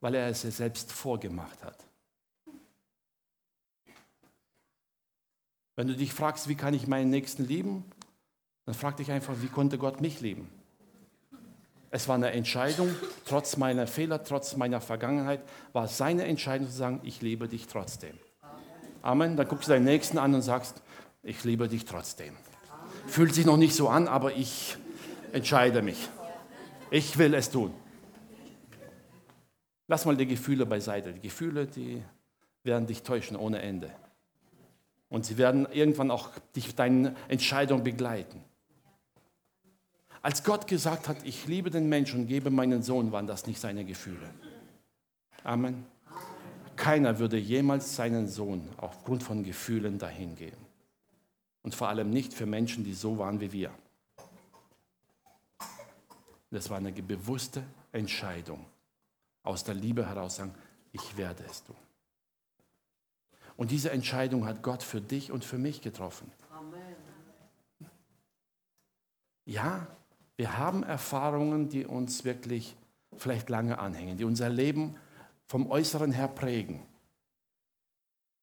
Weil 0.00 0.14
er 0.14 0.28
es 0.28 0.42
selbst 0.42 0.92
vorgemacht 0.92 1.62
hat. 1.64 1.84
Wenn 5.76 5.86
du 5.86 5.94
dich 5.94 6.12
fragst, 6.12 6.48
wie 6.48 6.56
kann 6.56 6.74
ich 6.74 6.88
meinen 6.88 7.10
Nächsten 7.10 7.46
lieben, 7.46 7.84
dann 8.64 8.74
frag 8.74 8.96
dich 8.96 9.12
einfach, 9.12 9.36
wie 9.40 9.48
konnte 9.48 9.78
Gott 9.78 10.00
mich 10.00 10.20
lieben? 10.20 10.50
Es 11.90 12.08
war 12.08 12.16
eine 12.16 12.32
Entscheidung, 12.32 12.94
trotz 13.24 13.56
meiner 13.56 13.86
Fehler, 13.86 14.22
trotz 14.22 14.56
meiner 14.56 14.80
Vergangenheit, 14.80 15.40
war 15.72 15.84
es 15.84 15.96
seine 15.96 16.24
Entscheidung 16.24 16.66
zu 16.68 16.74
sagen, 16.74 17.00
ich 17.02 17.22
liebe 17.22 17.48
dich 17.48 17.66
trotzdem. 17.66 18.18
Amen. 19.00 19.36
Dann 19.36 19.48
guckst 19.48 19.68
du 19.68 19.72
deinen 19.72 19.84
Nächsten 19.84 20.18
an 20.18 20.34
und 20.34 20.42
sagst, 20.42 20.82
ich 21.22 21.44
liebe 21.44 21.68
dich 21.68 21.84
trotzdem. 21.84 22.36
Fühlt 23.08 23.34
sich 23.34 23.46
noch 23.46 23.56
nicht 23.56 23.74
so 23.74 23.88
an, 23.88 24.06
aber 24.06 24.34
ich 24.34 24.76
entscheide 25.32 25.82
mich. 25.82 26.08
Ich 26.90 27.16
will 27.18 27.34
es 27.34 27.50
tun. 27.50 27.72
Lass 29.88 30.04
mal 30.04 30.16
die 30.16 30.26
Gefühle 30.26 30.66
beiseite. 30.66 31.14
Die 31.14 31.20
Gefühle, 31.20 31.66
die 31.66 32.02
werden 32.62 32.86
dich 32.86 33.02
täuschen 33.02 33.36
ohne 33.36 33.60
Ende. 33.62 33.90
Und 35.08 35.24
sie 35.24 35.38
werden 35.38 35.66
irgendwann 35.72 36.10
auch 36.10 36.30
dich 36.54 36.74
deine 36.74 37.16
Entscheidung 37.28 37.82
begleiten. 37.82 38.44
Als 40.20 40.44
Gott 40.44 40.66
gesagt 40.66 41.08
hat, 41.08 41.16
ich 41.24 41.46
liebe 41.46 41.70
den 41.70 41.88
Menschen 41.88 42.20
und 42.20 42.26
gebe 42.26 42.50
meinen 42.50 42.82
Sohn, 42.82 43.10
waren 43.10 43.26
das 43.26 43.46
nicht 43.46 43.58
seine 43.58 43.86
Gefühle. 43.86 44.28
Amen. 45.44 45.86
Keiner 46.76 47.18
würde 47.18 47.38
jemals 47.38 47.96
seinen 47.96 48.28
Sohn 48.28 48.68
aufgrund 48.76 49.22
von 49.22 49.42
Gefühlen 49.42 49.98
dahingeben. 49.98 50.67
Und 51.68 51.74
vor 51.74 51.90
allem 51.90 52.08
nicht 52.08 52.32
für 52.32 52.46
Menschen, 52.46 52.82
die 52.82 52.94
so 52.94 53.18
waren 53.18 53.42
wie 53.42 53.52
wir. 53.52 53.70
Das 56.50 56.70
war 56.70 56.78
eine 56.78 56.90
bewusste 56.92 57.62
Entscheidung. 57.92 58.64
Aus 59.42 59.64
der 59.64 59.74
Liebe 59.74 60.08
heraus 60.08 60.36
sagen, 60.36 60.54
ich 60.92 61.18
werde 61.18 61.44
es 61.44 61.62
tun. 61.62 61.76
Und 63.58 63.70
diese 63.70 63.90
Entscheidung 63.90 64.46
hat 64.46 64.62
Gott 64.62 64.82
für 64.82 65.02
dich 65.02 65.30
und 65.30 65.44
für 65.44 65.58
mich 65.58 65.82
getroffen. 65.82 66.32
Ja, 69.44 69.88
wir 70.38 70.56
haben 70.56 70.84
Erfahrungen, 70.84 71.68
die 71.68 71.84
uns 71.84 72.24
wirklich 72.24 72.76
vielleicht 73.18 73.50
lange 73.50 73.78
anhängen, 73.78 74.16
die 74.16 74.24
unser 74.24 74.48
Leben 74.48 74.96
vom 75.48 75.70
Äußeren 75.70 76.12
her 76.12 76.28
prägen, 76.28 76.80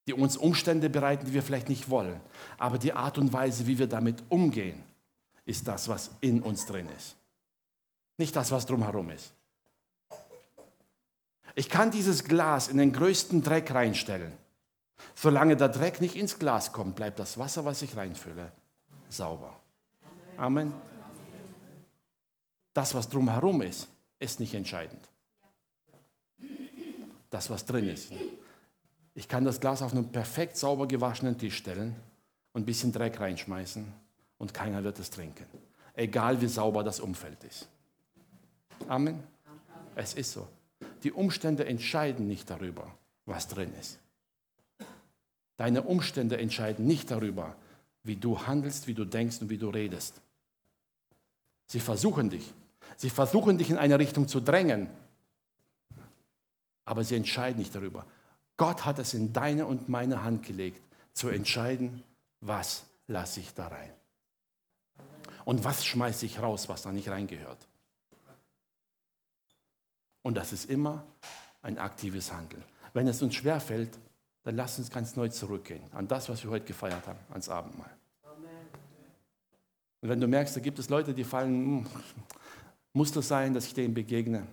die 0.08 0.14
uns 0.14 0.38
Umstände 0.38 0.90
bereiten, 0.90 1.26
die 1.26 1.34
wir 1.34 1.44
vielleicht 1.44 1.70
nicht 1.70 1.90
wollen. 1.90 2.20
Aber 2.58 2.78
die 2.78 2.94
Art 2.94 3.18
und 3.18 3.34
Weise, 3.34 3.68
wie 3.68 3.80
wir 3.80 3.88
damit 3.88 4.24
umgehen, 4.30 4.84
ist 5.46 5.68
das, 5.68 5.88
was 5.88 6.12
in 6.22 6.42
uns 6.42 6.66
drin 6.66 6.88
ist. 6.96 7.16
Nicht 8.18 8.36
das, 8.36 8.52
was 8.52 8.66
drumherum 8.66 9.10
ist. 9.10 9.34
Ich 11.56 11.70
kann 11.70 11.92
dieses 11.92 12.24
Glas 12.24 12.68
in 12.68 12.78
den 12.78 12.92
größten 12.92 13.42
Dreck 13.42 13.74
reinstellen. 13.74 14.34
Solange 15.16 15.56
der 15.56 15.70
Dreck 15.70 16.02
nicht 16.02 16.16
ins 16.16 16.38
Glas 16.38 16.72
kommt, 16.72 16.96
bleibt 16.96 17.20
das 17.20 17.38
Wasser, 17.38 17.66
was 17.66 17.82
ich 17.82 17.96
reinfülle, 17.96 18.52
sauber. 19.10 19.58
Amen. 20.38 20.74
Das, 22.74 22.94
was 22.94 23.08
drumherum 23.08 23.62
ist, 23.62 23.88
ist 24.20 24.40
nicht 24.40 24.54
entscheidend. 24.54 25.10
Das, 27.30 27.50
was 27.50 27.66
drin 27.66 27.88
ist. 27.88 28.12
Ich 29.16 29.28
kann 29.28 29.44
das 29.44 29.60
Glas 29.60 29.82
auf 29.82 29.94
einen 29.94 30.12
perfekt 30.12 30.58
sauber 30.58 30.88
gewaschenen 30.88 31.38
Tisch 31.38 31.58
stellen 31.58 31.96
und 32.54 32.62
ein 32.62 32.66
bisschen 32.66 32.92
Dreck 32.92 33.20
reinschmeißen 33.20 33.86
und 34.38 34.54
keiner 34.54 34.84
wird 34.84 35.00
es 35.00 35.10
trinken. 35.10 35.46
Egal 35.96 36.42
wie 36.42 36.48
sauber 36.48 36.84
das 36.84 37.00
Umfeld 37.00 37.44
ist. 37.44 37.68
Amen. 38.88 39.24
Es 39.96 40.14
ist 40.14 40.34
so. 40.34 40.48
Die 41.04 41.12
Umstände 41.12 41.66
entscheiden 41.66 42.28
nicht 42.28 42.50
darüber, 42.50 42.92
was 43.26 43.48
drin 43.48 43.74
ist. 43.80 43.98
Deine 45.58 45.84
Umstände 45.84 46.38
entscheiden 46.38 46.86
nicht 46.86 47.10
darüber, 47.10 47.56
wie 48.04 48.18
du 48.18 48.46
handelst, 48.46 48.88
wie 48.88 48.94
du 48.94 49.06
denkst 49.06 49.42
und 49.42 49.50
wie 49.50 49.58
du 49.58 49.70
redest. 49.70 50.22
Sie 51.68 51.80
versuchen 51.80 52.30
dich, 52.30 52.54
Sie 52.98 53.10
versuchen 53.10 53.58
dich 53.58 53.70
in 53.70 53.78
eine 53.78 54.00
Richtung 54.00 54.28
zu 54.28 54.40
drängen, 54.40 54.88
aber 56.86 57.04
sie 57.04 57.16
entscheiden 57.16 57.60
nicht 57.60 57.76
darüber. 57.76 58.06
Gott 58.58 58.86
hat 58.86 59.00
es 59.00 59.14
in 59.14 59.34
deine 59.34 59.66
und 59.66 59.90
meine 59.90 60.24
Hand 60.24 60.46
gelegt, 60.46 60.82
zu 61.14 61.30
entscheiden, 61.30 62.04
was 62.42 62.86
lasse 63.08 63.40
ich 63.40 63.54
da 63.54 63.68
rein. 63.68 63.92
Und 65.44 65.64
was 65.64 65.86
schmeiße 65.86 66.26
ich 66.26 66.40
raus, 66.40 66.70
was 66.70 66.82
da 66.82 66.92
nicht 66.92 67.10
reingehört. 67.10 67.68
Und 70.24 70.36
das 70.36 70.54
ist 70.54 70.70
immer 70.70 71.06
ein 71.62 71.78
aktives 71.78 72.32
Handeln. 72.32 72.64
Wenn 72.94 73.08
es 73.08 73.22
uns 73.22 73.36
schwerfällt, 73.36 74.00
dann 74.44 74.56
lass 74.56 74.80
uns 74.80 74.90
ganz 74.90 75.16
neu 75.16 75.30
zurückgehen 75.30 75.84
an 75.92 76.08
das, 76.08 76.30
was 76.30 76.44
wir 76.44 76.52
heute 76.52 76.66
gefeiert 76.66 77.06
haben, 77.08 77.20
ans 77.30 77.50
Abendmahl. 77.50 77.96
Und 80.02 80.10
wenn 80.10 80.22
du 80.22 80.28
merkst, 80.28 80.56
da 80.56 80.60
gibt 80.60 80.80
es 80.80 80.90
Leute, 80.90 81.14
die 81.14 81.24
fallen, 81.24 81.84
hm, 81.84 81.88
muss 82.94 83.12
das 83.12 83.28
sein, 83.28 83.54
dass 83.54 83.66
ich 83.66 83.74
dem 83.74 83.94
begegne? 83.94 84.46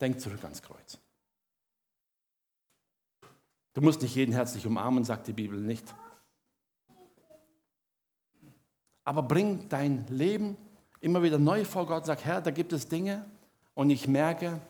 Denk 0.00 0.20
zurück 0.20 0.42
ans 0.44 0.62
Kreuz. 0.62 0.98
Du 3.76 3.82
musst 3.82 4.00
nicht 4.00 4.14
jeden 4.14 4.32
herzlich 4.32 4.66
umarmen, 4.66 5.04
sagt 5.04 5.26
die 5.26 5.34
Bibel 5.34 5.60
nicht. 5.60 5.94
Aber 9.04 9.22
bring 9.22 9.68
dein 9.68 10.06
Leben 10.06 10.56
immer 11.00 11.22
wieder 11.22 11.36
neu 11.36 11.62
vor 11.66 11.84
Gott. 11.84 12.06
Sag, 12.06 12.24
Herr, 12.24 12.40
da 12.40 12.50
gibt 12.52 12.72
es 12.72 12.88
Dinge, 12.88 13.26
und 13.74 13.90
ich 13.90 14.08
merke, 14.08 14.62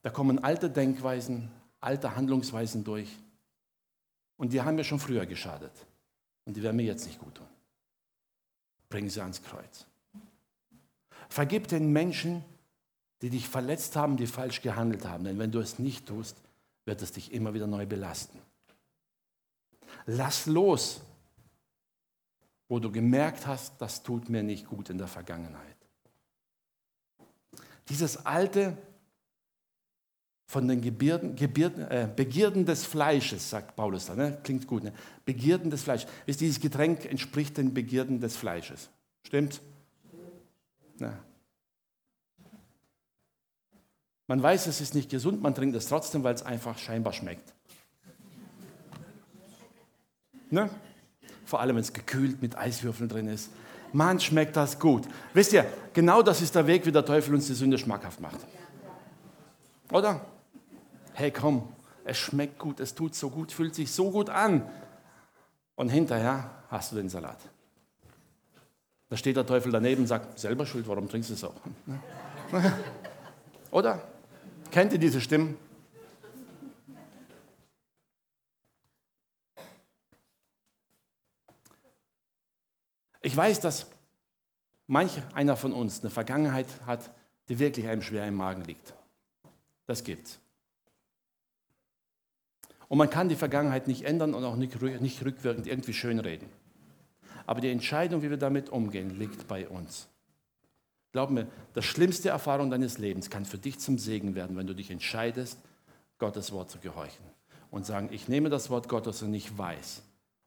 da 0.00 0.08
kommen 0.08 0.38
alte 0.38 0.70
Denkweisen, 0.70 1.50
alte 1.82 2.16
Handlungsweisen 2.16 2.82
durch. 2.82 3.14
Und 4.38 4.54
die 4.54 4.62
haben 4.62 4.76
mir 4.76 4.84
schon 4.84 4.98
früher 4.98 5.26
geschadet. 5.26 5.72
Und 6.46 6.56
die 6.56 6.62
werden 6.62 6.76
mir 6.76 6.86
jetzt 6.86 7.04
nicht 7.04 7.18
gut 7.18 7.34
tun. 7.34 7.46
Bring 8.88 9.10
sie 9.10 9.20
ans 9.20 9.42
Kreuz. 9.42 9.84
Vergib 11.28 11.68
den 11.68 11.92
Menschen, 11.92 12.42
die 13.20 13.28
dich 13.28 13.46
verletzt 13.46 13.96
haben, 13.96 14.16
die 14.16 14.26
falsch 14.26 14.62
gehandelt 14.62 15.04
haben. 15.04 15.24
Denn 15.24 15.38
wenn 15.38 15.52
du 15.52 15.58
es 15.58 15.78
nicht 15.78 16.06
tust, 16.06 16.38
wird 16.90 17.02
es 17.02 17.12
dich 17.12 17.32
immer 17.32 17.54
wieder 17.54 17.68
neu 17.68 17.86
belasten. 17.86 18.36
Lass 20.06 20.46
los, 20.46 21.02
wo 22.68 22.80
du 22.80 22.90
gemerkt 22.90 23.46
hast, 23.46 23.80
das 23.80 24.02
tut 24.02 24.28
mir 24.28 24.42
nicht 24.42 24.66
gut 24.66 24.90
in 24.90 24.98
der 24.98 25.06
Vergangenheit. 25.06 25.76
Dieses 27.88 28.26
alte, 28.26 28.76
von 30.48 30.66
den 30.66 30.80
Gebirden, 30.80 31.36
Gebirden, 31.36 31.84
äh, 31.84 32.08
Begierden 32.12 32.66
des 32.66 32.84
Fleisches, 32.84 33.48
sagt 33.48 33.76
Paulus 33.76 34.06
da, 34.06 34.16
ne? 34.16 34.40
klingt 34.42 34.66
gut. 34.66 34.82
Ne? 34.82 34.92
Begierden 35.24 35.70
des 35.70 35.84
Fleisches. 35.84 36.10
Ist 36.26 36.40
dieses 36.40 36.58
Getränk 36.58 37.04
entspricht 37.04 37.56
den 37.56 37.72
Begierden 37.72 38.18
des 38.18 38.36
Fleisches. 38.36 38.90
Stimmt? 39.24 39.60
Ja. 40.98 41.16
Man 44.30 44.40
weiß, 44.40 44.68
es 44.68 44.80
ist 44.80 44.94
nicht 44.94 45.10
gesund, 45.10 45.42
man 45.42 45.56
trinkt 45.56 45.74
es 45.74 45.88
trotzdem, 45.88 46.22
weil 46.22 46.36
es 46.36 46.46
einfach 46.46 46.78
scheinbar 46.78 47.12
schmeckt. 47.12 47.52
Ne? 50.50 50.70
Vor 51.44 51.60
allem, 51.60 51.74
wenn 51.74 51.82
es 51.82 51.92
gekühlt 51.92 52.40
mit 52.40 52.56
Eiswürfeln 52.56 53.08
drin 53.08 53.26
ist. 53.26 53.50
Man 53.92 54.20
schmeckt 54.20 54.54
das 54.54 54.78
gut. 54.78 55.02
Wisst 55.34 55.52
ihr, 55.52 55.66
genau 55.94 56.22
das 56.22 56.42
ist 56.42 56.54
der 56.54 56.68
Weg, 56.68 56.86
wie 56.86 56.92
der 56.92 57.04
Teufel 57.04 57.34
uns 57.34 57.48
die 57.48 57.54
Sünde 57.54 57.76
schmackhaft 57.76 58.20
macht. 58.20 58.38
Oder? 59.90 60.24
Hey, 61.14 61.32
komm, 61.32 61.66
es 62.04 62.16
schmeckt 62.16 62.56
gut, 62.56 62.78
es 62.78 62.94
tut 62.94 63.16
so 63.16 63.30
gut, 63.30 63.50
fühlt 63.50 63.74
sich 63.74 63.90
so 63.90 64.12
gut 64.12 64.30
an. 64.30 64.62
Und 65.74 65.88
hinterher 65.88 66.48
hast 66.68 66.92
du 66.92 66.96
den 66.96 67.08
Salat. 67.08 67.40
Da 69.08 69.16
steht 69.16 69.36
der 69.36 69.44
Teufel 69.44 69.72
daneben 69.72 70.02
und 70.02 70.06
sagt, 70.06 70.38
selber 70.38 70.66
schuld, 70.66 70.86
warum 70.86 71.08
trinkst 71.08 71.30
du 71.30 71.34
es 71.34 71.42
auch? 71.42 71.60
Oder? 73.72 74.00
Kennt 74.70 74.92
ihr 74.92 74.98
diese 74.98 75.20
Stimmen? 75.20 75.56
Ich 83.22 83.36
weiß, 83.36 83.60
dass 83.60 83.86
manch 84.86 85.22
einer 85.34 85.56
von 85.56 85.72
uns 85.72 86.00
eine 86.00 86.10
Vergangenheit 86.10 86.66
hat, 86.86 87.10
die 87.48 87.58
wirklich 87.58 87.86
einem 87.86 88.02
schwer 88.02 88.26
im 88.26 88.34
Magen 88.34 88.64
liegt. 88.64 88.94
Das 89.86 90.04
gibt's. 90.04 90.38
Und 92.88 92.98
man 92.98 93.10
kann 93.10 93.28
die 93.28 93.36
Vergangenheit 93.36 93.86
nicht 93.86 94.02
ändern 94.02 94.34
und 94.34 94.44
auch 94.44 94.56
nicht, 94.56 94.80
nicht 95.00 95.24
rückwirkend 95.24 95.66
irgendwie 95.66 95.92
schönreden. 95.92 96.48
Aber 97.46 97.60
die 97.60 97.70
Entscheidung, 97.70 98.22
wie 98.22 98.30
wir 98.30 98.36
damit 98.36 98.70
umgehen, 98.70 99.18
liegt 99.18 99.46
bei 99.46 99.68
uns. 99.68 100.08
Glaub 101.12 101.30
mir, 101.30 101.48
das 101.74 101.84
schlimmste 101.84 102.28
Erfahrung 102.28 102.70
deines 102.70 102.98
Lebens 102.98 103.30
kann 103.30 103.44
für 103.44 103.58
dich 103.58 103.78
zum 103.80 103.98
Segen 103.98 104.34
werden, 104.34 104.56
wenn 104.56 104.66
du 104.66 104.74
dich 104.74 104.90
entscheidest, 104.90 105.58
Gottes 106.18 106.52
Wort 106.52 106.70
zu 106.70 106.78
gehorchen 106.78 107.24
und 107.70 107.86
sagen, 107.86 108.10
ich 108.12 108.28
nehme 108.28 108.50
das 108.50 108.70
Wort 108.70 108.88
Gottes 108.88 109.22
und 109.22 109.34
ich 109.34 109.56
weiß, 109.56 110.02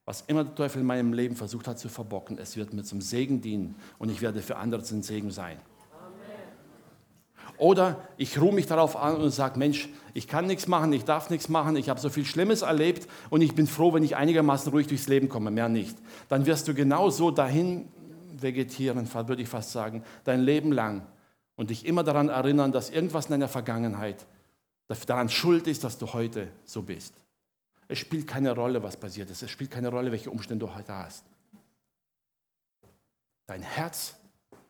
was 0.06 0.22
immer 0.22 0.44
der 0.44 0.54
Teufel 0.54 0.80
in 0.80 0.86
meinem 0.86 1.12
Leben 1.12 1.36
versucht 1.36 1.66
hat 1.66 1.78
zu 1.78 1.88
verbocken, 1.88 2.38
es 2.38 2.56
wird 2.56 2.72
mir 2.72 2.84
zum 2.84 3.00
Segen 3.00 3.40
dienen 3.40 3.74
und 3.98 4.10
ich 4.10 4.22
werde 4.22 4.40
für 4.40 4.56
andere 4.56 4.82
zum 4.82 5.02
Segen 5.02 5.30
sein. 5.30 5.58
Oder 7.56 8.08
ich 8.16 8.40
ruhe 8.40 8.52
mich 8.52 8.66
darauf 8.66 8.96
an 8.96 9.16
und 9.16 9.30
sage, 9.30 9.58
Mensch, 9.58 9.88
ich 10.12 10.26
kann 10.26 10.46
nichts 10.46 10.66
machen, 10.66 10.92
ich 10.92 11.04
darf 11.04 11.30
nichts 11.30 11.48
machen, 11.48 11.76
ich 11.76 11.88
habe 11.88 12.00
so 12.00 12.08
viel 12.08 12.24
Schlimmes 12.24 12.62
erlebt 12.62 13.08
und 13.30 13.42
ich 13.42 13.54
bin 13.54 13.66
froh, 13.66 13.92
wenn 13.92 14.02
ich 14.02 14.16
einigermaßen 14.16 14.72
ruhig 14.72 14.88
durchs 14.88 15.08
Leben 15.08 15.28
komme, 15.28 15.50
mehr 15.50 15.68
nicht. 15.68 15.96
Dann 16.28 16.46
wirst 16.46 16.66
du 16.66 16.74
genauso 16.74 17.30
dahin 17.30 17.88
vegetieren, 18.44 19.12
würde 19.12 19.42
ich 19.42 19.48
fast 19.48 19.72
sagen, 19.72 20.04
dein 20.22 20.42
Leben 20.42 20.70
lang 20.70 21.04
und 21.56 21.70
dich 21.70 21.84
immer 21.84 22.04
daran 22.04 22.28
erinnern, 22.28 22.70
dass 22.70 22.90
irgendwas 22.90 23.24
in 23.26 23.32
deiner 23.32 23.48
Vergangenheit 23.48 24.24
daran 25.06 25.28
schuld 25.28 25.66
ist, 25.66 25.82
dass 25.82 25.98
du 25.98 26.12
heute 26.12 26.48
so 26.64 26.82
bist. 26.82 27.14
Es 27.88 27.98
spielt 27.98 28.26
keine 28.26 28.54
Rolle, 28.54 28.82
was 28.82 28.96
passiert 28.96 29.30
ist. 29.30 29.42
Es 29.42 29.50
spielt 29.50 29.70
keine 29.70 29.88
Rolle, 29.88 30.12
welche 30.12 30.30
Umstände 30.30 30.66
du 30.66 30.74
heute 30.74 30.94
hast. 30.94 31.24
Dein 33.46 33.62
Herz 33.62 34.14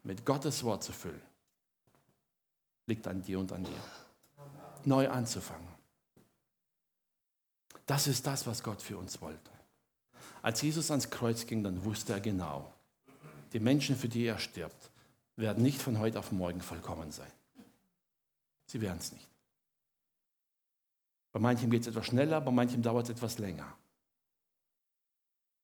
mit 0.03 0.25
Gottes 0.25 0.65
Wort 0.65 0.83
zu 0.83 0.93
füllen, 0.93 1.23
liegt 2.87 3.07
an 3.07 3.23
dir 3.23 3.39
und 3.39 3.53
an 3.53 3.65
dir. 3.65 3.71
Neu 4.85 5.09
anzufangen. 5.09 5.69
Das 7.87 8.07
ist 8.07 8.27
das, 8.27 8.47
was 8.47 8.63
Gott 8.63 8.83
für 8.83 8.99
uns 8.99 9.21
wollte. 9.21 9.51
Als 10.43 10.61
Jesus 10.61 10.91
ans 10.91 11.09
Kreuz 11.09 11.47
ging, 11.47 11.63
dann 11.63 11.85
wusste 11.85 12.15
er 12.15 12.21
genau, 12.21 12.74
die 13.55 13.61
Menschen, 13.61 13.97
für 13.97 14.09
die 14.09 14.27
er 14.27 14.39
stirbt, 14.39 14.91
werden 15.37 15.63
nicht 15.63 15.81
von 15.81 15.99
heute 16.01 16.19
auf 16.19 16.33
morgen 16.33 16.61
vollkommen 16.61 17.13
sein. 17.13 17.31
Sie 18.67 18.81
werden 18.81 18.99
es 18.99 19.13
nicht. 19.13 19.29
Bei 21.33 21.39
manchem 21.39 21.71
geht 21.71 21.83
es 21.83 21.87
etwas 21.87 22.07
schneller, 22.07 22.41
bei 22.41 22.51
manchem 22.51 22.83
dauert 22.83 23.05
es 23.05 23.11
etwas 23.11 23.39
länger. 23.39 23.73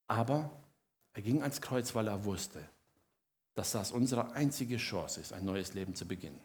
Aber 0.06 0.50
er 1.12 1.22
ging 1.22 1.42
ans 1.42 1.60
Kreuz, 1.60 1.94
weil 1.94 2.06
er 2.06 2.24
wusste, 2.24 2.64
dass 3.54 3.72
das 3.72 3.90
unsere 3.90 4.32
einzige 4.32 4.76
Chance 4.76 5.20
ist, 5.20 5.32
ein 5.32 5.44
neues 5.44 5.74
Leben 5.74 5.94
zu 5.96 6.06
beginnen. 6.06 6.40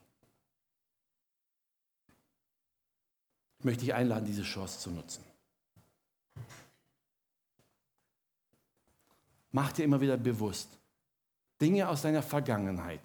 Ich 3.60 3.66
möchte 3.66 3.86
dich 3.86 3.94
einladen, 3.94 4.26
diese 4.26 4.44
Chance 4.44 4.80
zu 4.80 4.90
nutzen. 4.90 5.24
Mach 9.52 9.72
dir 9.72 9.86
immer 9.86 10.02
wieder 10.02 10.18
bewusst, 10.18 10.70
Dinge 11.62 11.88
aus 11.88 12.02
deiner 12.02 12.22
Vergangenheit, 12.22 13.02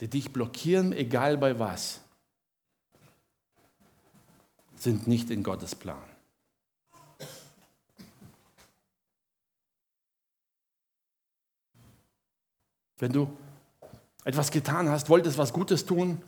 die 0.00 0.08
dich 0.08 0.32
blockieren, 0.32 0.92
egal 0.92 1.36
bei 1.36 1.58
was, 1.58 2.00
sind 4.76 5.06
nicht 5.06 5.30
in 5.30 5.42
Gottes 5.42 5.74
Plan. 5.74 6.02
Wenn 12.98 13.12
du 13.12 13.28
etwas 14.24 14.50
getan 14.50 14.88
hast, 14.88 15.08
wolltest 15.08 15.38
was 15.38 15.52
Gutes 15.52 15.86
tun 15.86 16.20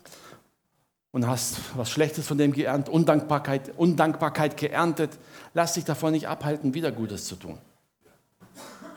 und 1.11 1.27
hast 1.27 1.77
was 1.77 1.91
Schlechtes 1.91 2.27
von 2.27 2.39
dem 2.39 2.53
geerntet, 2.53 2.93
Undankbarkeit, 2.93 3.77
Undankbarkeit 3.77 4.57
geerntet, 4.57 5.19
lass 5.53 5.75
dich 5.75 5.85
davon 5.85 6.13
nicht 6.13 6.29
abhalten, 6.29 6.75
wieder 6.75 6.93
Gutes 6.93 7.27
zu 7.27 7.37
tun. 7.37 7.59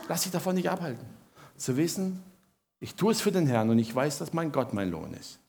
Lass 0.07 0.23
dich 0.23 0.31
davon 0.31 0.55
nicht 0.55 0.69
abhalten. 0.69 1.05
Zu 1.57 1.77
wissen, 1.77 2.23
ich 2.79 2.95
tue 2.95 3.11
es 3.11 3.21
für 3.21 3.31
den 3.31 3.47
Herrn 3.47 3.69
und 3.69 3.79
ich 3.79 3.93
weiß, 3.93 4.17
dass 4.19 4.33
mein 4.33 4.51
Gott 4.51 4.73
mein 4.73 4.91
Lohn 4.91 5.13
ist. 5.13 5.39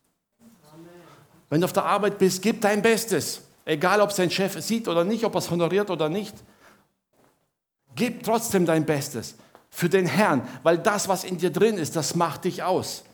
Wenn 1.51 1.61
du 1.61 1.64
auf 1.64 1.73
der 1.73 1.85
Arbeit 1.85 2.19
bist, 2.19 2.43
gib 2.43 2.61
dein 2.61 2.83
Bestes. 2.83 3.43
Egal, 3.64 4.01
ob 4.01 4.12
sein 4.12 4.31
Chef 4.31 4.57
es 4.57 4.69
sieht 4.69 4.88
oder 4.88 5.05
nicht, 5.05 5.25
ob 5.25 5.35
er 5.35 5.38
es 5.38 5.51
honoriert 5.51 5.90
oder 5.90 6.09
nicht. 6.09 6.35
Gib 7.95 8.23
trotzdem 8.23 8.67
dein 8.67 8.85
Bestes 8.85 9.37
für 9.71 9.88
den 9.88 10.07
Herrn, 10.07 10.47
weil 10.62 10.79
das, 10.79 11.09
was 11.09 11.25
in 11.25 11.38
dir 11.38 11.51
drin 11.51 11.79
ist, 11.79 11.97
das 11.97 12.14
macht 12.14 12.45
dich 12.45 12.62
aus. 12.62 13.05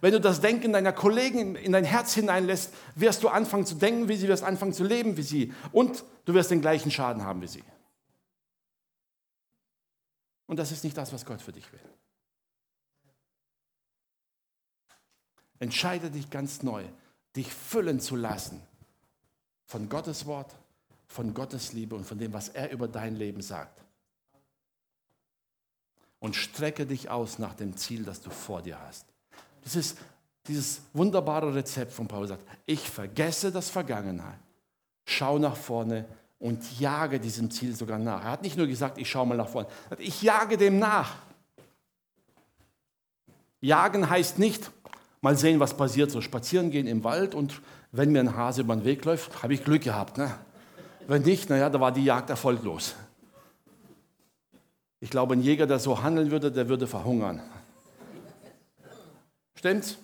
Wenn 0.00 0.12
du 0.12 0.20
das 0.20 0.40
Denken 0.40 0.72
deiner 0.72 0.92
Kollegen 0.92 1.56
in 1.56 1.72
dein 1.72 1.84
Herz 1.84 2.14
hineinlässt, 2.14 2.72
wirst 2.94 3.22
du 3.22 3.28
anfangen 3.28 3.66
zu 3.66 3.74
denken 3.74 4.08
wie 4.08 4.16
sie, 4.16 4.28
wirst 4.28 4.44
anfangen 4.44 4.72
zu 4.72 4.84
leben 4.84 5.16
wie 5.16 5.22
sie 5.22 5.52
und 5.72 6.04
du 6.24 6.32
wirst 6.32 6.50
den 6.50 6.60
gleichen 6.60 6.90
Schaden 6.90 7.24
haben 7.24 7.42
wie 7.42 7.48
sie. 7.48 7.62
Und 10.50 10.56
das 10.56 10.72
ist 10.72 10.82
nicht 10.82 10.96
das, 10.96 11.12
was 11.12 11.24
Gott 11.24 11.40
für 11.40 11.52
dich 11.52 11.72
will. 11.72 11.78
Entscheide 15.60 16.10
dich 16.10 16.28
ganz 16.28 16.64
neu, 16.64 16.84
dich 17.36 17.54
füllen 17.54 18.00
zu 18.00 18.16
lassen 18.16 18.60
von 19.66 19.88
Gottes 19.88 20.26
Wort, 20.26 20.52
von 21.06 21.34
Gottes 21.34 21.72
Liebe 21.72 21.94
und 21.94 22.04
von 22.04 22.18
dem, 22.18 22.32
was 22.32 22.48
er 22.48 22.72
über 22.72 22.88
dein 22.88 23.14
Leben 23.14 23.42
sagt. 23.42 23.80
Und 26.18 26.34
strecke 26.34 26.84
dich 26.84 27.08
aus 27.08 27.38
nach 27.38 27.54
dem 27.54 27.76
Ziel, 27.76 28.02
das 28.02 28.20
du 28.20 28.30
vor 28.30 28.60
dir 28.60 28.80
hast. 28.80 29.06
Das 29.62 29.76
ist 29.76 29.98
dieses 30.48 30.80
wunderbare 30.92 31.54
Rezept 31.54 31.92
von 31.92 32.08
Paulus. 32.08 32.30
Sagt, 32.30 32.48
ich 32.66 32.90
vergesse 32.90 33.52
das 33.52 33.70
Vergangene, 33.70 34.36
schau 35.04 35.38
nach 35.38 35.56
vorne 35.56 36.08
und 36.40 36.80
jage 36.80 37.20
diesem 37.20 37.50
Ziel 37.50 37.76
sogar 37.76 37.98
nach. 37.98 38.24
Er 38.24 38.32
hat 38.32 38.42
nicht 38.42 38.56
nur 38.56 38.66
gesagt, 38.66 38.98
ich 38.98 39.08
schaue 39.08 39.26
mal 39.26 39.36
nach 39.36 39.48
vorne, 39.48 39.68
ich 39.98 40.22
jage 40.22 40.56
dem 40.56 40.80
nach. 40.80 41.14
Jagen 43.60 44.08
heißt 44.08 44.38
nicht, 44.38 44.70
mal 45.20 45.36
sehen, 45.36 45.60
was 45.60 45.76
passiert, 45.76 46.10
so 46.10 46.20
spazieren 46.22 46.70
gehen 46.70 46.86
im 46.86 47.04
Wald 47.04 47.34
und 47.34 47.60
wenn 47.92 48.10
mir 48.10 48.20
ein 48.20 48.34
Hase 48.34 48.62
über 48.62 48.74
den 48.74 48.84
Weg 48.84 49.04
läuft, 49.04 49.42
habe 49.42 49.52
ich 49.52 49.62
Glück 49.62 49.82
gehabt. 49.82 50.16
Ne? 50.16 50.34
Wenn 51.06 51.22
nicht, 51.22 51.50
naja, 51.50 51.68
da 51.68 51.78
war 51.78 51.92
die 51.92 52.04
Jagd 52.04 52.30
erfolglos. 52.30 52.94
Ich 55.00 55.10
glaube, 55.10 55.34
ein 55.34 55.42
Jäger, 55.42 55.66
der 55.66 55.78
so 55.78 56.02
handeln 56.02 56.30
würde, 56.30 56.50
der 56.50 56.68
würde 56.68 56.86
verhungern. 56.86 57.42
Stimmt's? 59.54 59.98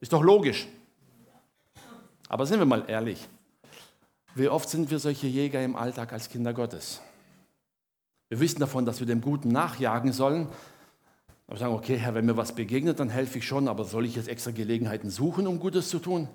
Ist 0.00 0.12
doch 0.12 0.22
logisch. 0.22 0.66
Aber 2.28 2.46
sind 2.46 2.58
wir 2.58 2.66
mal 2.66 2.84
ehrlich. 2.88 3.28
Wie 4.34 4.48
oft 4.48 4.68
sind 4.68 4.90
wir 4.90 4.98
solche 4.98 5.26
Jäger 5.26 5.62
im 5.62 5.76
Alltag 5.76 6.12
als 6.12 6.30
Kinder 6.30 6.54
Gottes? 6.54 7.00
Wir 8.30 8.40
wissen 8.40 8.60
davon, 8.60 8.86
dass 8.86 8.98
wir 8.98 9.06
dem 9.06 9.20
Guten 9.20 9.50
nachjagen 9.50 10.12
sollen. 10.12 10.48
Aber 11.46 11.58
sagen, 11.58 11.74
okay, 11.74 11.98
Herr, 11.98 12.14
wenn 12.14 12.24
mir 12.24 12.36
was 12.36 12.54
begegnet, 12.54 12.98
dann 12.98 13.10
helfe 13.10 13.38
ich 13.38 13.46
schon, 13.46 13.68
aber 13.68 13.84
soll 13.84 14.06
ich 14.06 14.16
jetzt 14.16 14.28
extra 14.28 14.52
Gelegenheiten 14.52 15.10
suchen, 15.10 15.46
um 15.46 15.60
Gutes 15.60 15.90
zu 15.90 15.98
tun? 15.98 16.28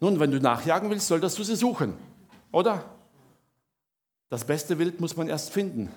Nun, 0.00 0.18
wenn 0.18 0.32
du 0.32 0.40
nachjagen 0.40 0.90
willst, 0.90 1.06
solltest 1.06 1.38
du 1.38 1.44
sie 1.44 1.54
suchen, 1.54 1.94
oder? 2.50 2.84
Das 4.28 4.44
beste 4.44 4.80
Wild 4.80 5.00
muss 5.00 5.16
man 5.16 5.28
erst 5.28 5.52
finden. 5.52 5.92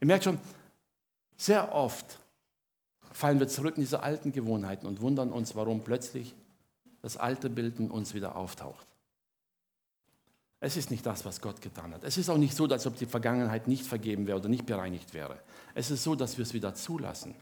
Ihr 0.00 0.08
merkt 0.08 0.24
schon, 0.24 0.38
sehr 1.36 1.72
oft 1.72 2.18
fallen 3.14 3.38
wir 3.38 3.48
zurück 3.48 3.76
in 3.76 3.82
diese 3.82 4.02
alten 4.02 4.32
Gewohnheiten 4.32 4.86
und 4.86 5.00
wundern 5.00 5.30
uns, 5.30 5.54
warum 5.54 5.82
plötzlich 5.82 6.34
das 7.00 7.16
alte 7.16 7.48
Bild 7.48 7.78
in 7.78 7.90
uns 7.90 8.12
wieder 8.12 8.36
auftaucht. 8.36 8.86
Es 10.58 10.76
ist 10.76 10.90
nicht 10.90 11.06
das, 11.06 11.24
was 11.24 11.40
Gott 11.40 11.60
getan 11.60 11.94
hat. 11.94 12.02
Es 12.04 12.16
ist 12.16 12.28
auch 12.28 12.38
nicht 12.38 12.56
so, 12.56 12.66
als 12.66 12.86
ob 12.86 12.96
die 12.96 13.06
Vergangenheit 13.06 13.68
nicht 13.68 13.86
vergeben 13.86 14.26
wäre 14.26 14.38
oder 14.38 14.48
nicht 14.48 14.66
bereinigt 14.66 15.14
wäre. 15.14 15.38
Es 15.74 15.90
ist 15.90 16.02
so, 16.02 16.14
dass 16.14 16.38
wir 16.38 16.42
es 16.42 16.54
wieder 16.54 16.74
zulassen. 16.74 17.34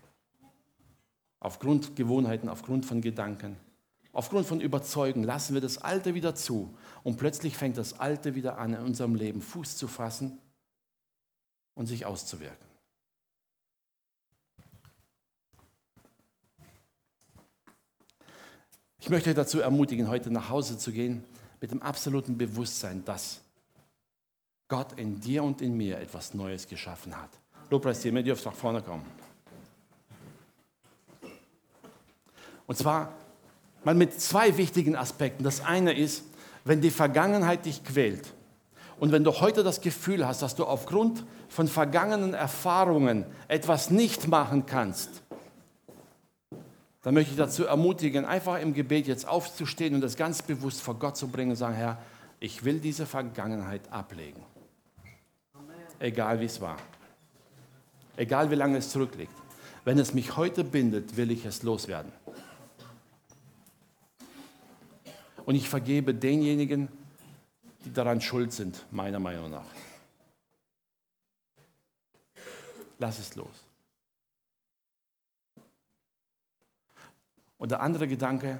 Aufgrund 1.40 1.96
Gewohnheiten, 1.96 2.48
aufgrund 2.48 2.84
von 2.84 3.00
Gedanken, 3.00 3.56
aufgrund 4.12 4.46
von 4.46 4.60
Überzeugen 4.60 5.22
lassen 5.22 5.54
wir 5.54 5.60
das 5.60 5.78
Alte 5.78 6.14
wieder 6.14 6.34
zu. 6.34 6.76
Und 7.02 7.16
plötzlich 7.16 7.56
fängt 7.56 7.78
das 7.78 7.98
Alte 7.98 8.34
wieder 8.34 8.58
an, 8.58 8.74
in 8.74 8.80
unserem 8.80 9.14
Leben 9.14 9.40
Fuß 9.40 9.76
zu 9.76 9.88
fassen 9.88 10.38
und 11.74 11.86
sich 11.86 12.04
auszuwirken. 12.04 12.71
Ich 19.02 19.10
möchte 19.10 19.34
dazu 19.34 19.58
ermutigen, 19.58 20.06
heute 20.06 20.30
nach 20.30 20.48
Hause 20.48 20.78
zu 20.78 20.92
gehen 20.92 21.24
mit 21.60 21.72
dem 21.72 21.82
absoluten 21.82 22.38
Bewusstsein, 22.38 23.04
dass 23.04 23.40
Gott 24.68 24.92
in 24.92 25.20
dir 25.20 25.42
und 25.42 25.60
in 25.60 25.76
mir 25.76 25.98
etwas 25.98 26.34
Neues 26.34 26.68
geschaffen 26.68 27.20
hat. 27.20 27.30
Lobpreisteam, 27.68 28.16
ihr 28.18 28.22
dürft 28.22 28.44
nach 28.44 28.54
vorne 28.54 28.80
kommen. 28.80 29.04
Und 32.68 32.78
zwar 32.78 33.12
mal 33.82 33.96
mit 33.96 34.20
zwei 34.20 34.56
wichtigen 34.56 34.94
Aspekten. 34.94 35.42
Das 35.42 35.62
eine 35.62 35.94
ist, 35.94 36.22
wenn 36.64 36.80
die 36.80 36.92
Vergangenheit 36.92 37.64
dich 37.64 37.82
quält 37.82 38.32
und 39.00 39.10
wenn 39.10 39.24
du 39.24 39.32
heute 39.40 39.64
das 39.64 39.80
Gefühl 39.80 40.28
hast, 40.28 40.42
dass 40.42 40.54
du 40.54 40.64
aufgrund 40.64 41.24
von 41.48 41.66
vergangenen 41.66 42.34
Erfahrungen 42.34 43.26
etwas 43.48 43.90
nicht 43.90 44.28
machen 44.28 44.64
kannst, 44.64 45.21
dann 47.02 47.14
möchte 47.14 47.32
ich 47.32 47.36
dazu 47.36 47.64
ermutigen, 47.64 48.24
einfach 48.24 48.60
im 48.60 48.74
Gebet 48.74 49.08
jetzt 49.08 49.26
aufzustehen 49.26 49.94
und 49.94 50.00
das 50.00 50.16
ganz 50.16 50.42
bewusst 50.42 50.80
vor 50.80 50.98
Gott 50.98 51.16
zu 51.16 51.28
bringen 51.28 51.50
und 51.50 51.56
sagen, 51.56 51.74
Herr, 51.74 52.00
ich 52.38 52.64
will 52.64 52.78
diese 52.78 53.06
Vergangenheit 53.06 53.92
ablegen. 53.92 54.42
Egal 55.98 56.40
wie 56.40 56.44
es 56.44 56.60
war. 56.60 56.76
Egal 58.16 58.50
wie 58.50 58.54
lange 58.54 58.78
es 58.78 58.90
zurückliegt. 58.90 59.32
Wenn 59.84 59.98
es 59.98 60.14
mich 60.14 60.36
heute 60.36 60.62
bindet, 60.62 61.16
will 61.16 61.30
ich 61.32 61.44
es 61.44 61.62
loswerden. 61.62 62.12
Und 65.44 65.56
ich 65.56 65.68
vergebe 65.68 66.14
denjenigen, 66.14 66.88
die 67.84 67.92
daran 67.92 68.20
schuld 68.20 68.52
sind, 68.52 68.84
meiner 68.92 69.18
Meinung 69.18 69.50
nach. 69.50 69.66
Lass 72.98 73.18
es 73.18 73.34
los. 73.34 73.61
Und 77.62 77.70
der 77.70 77.80
andere 77.80 78.08
Gedanke, 78.08 78.58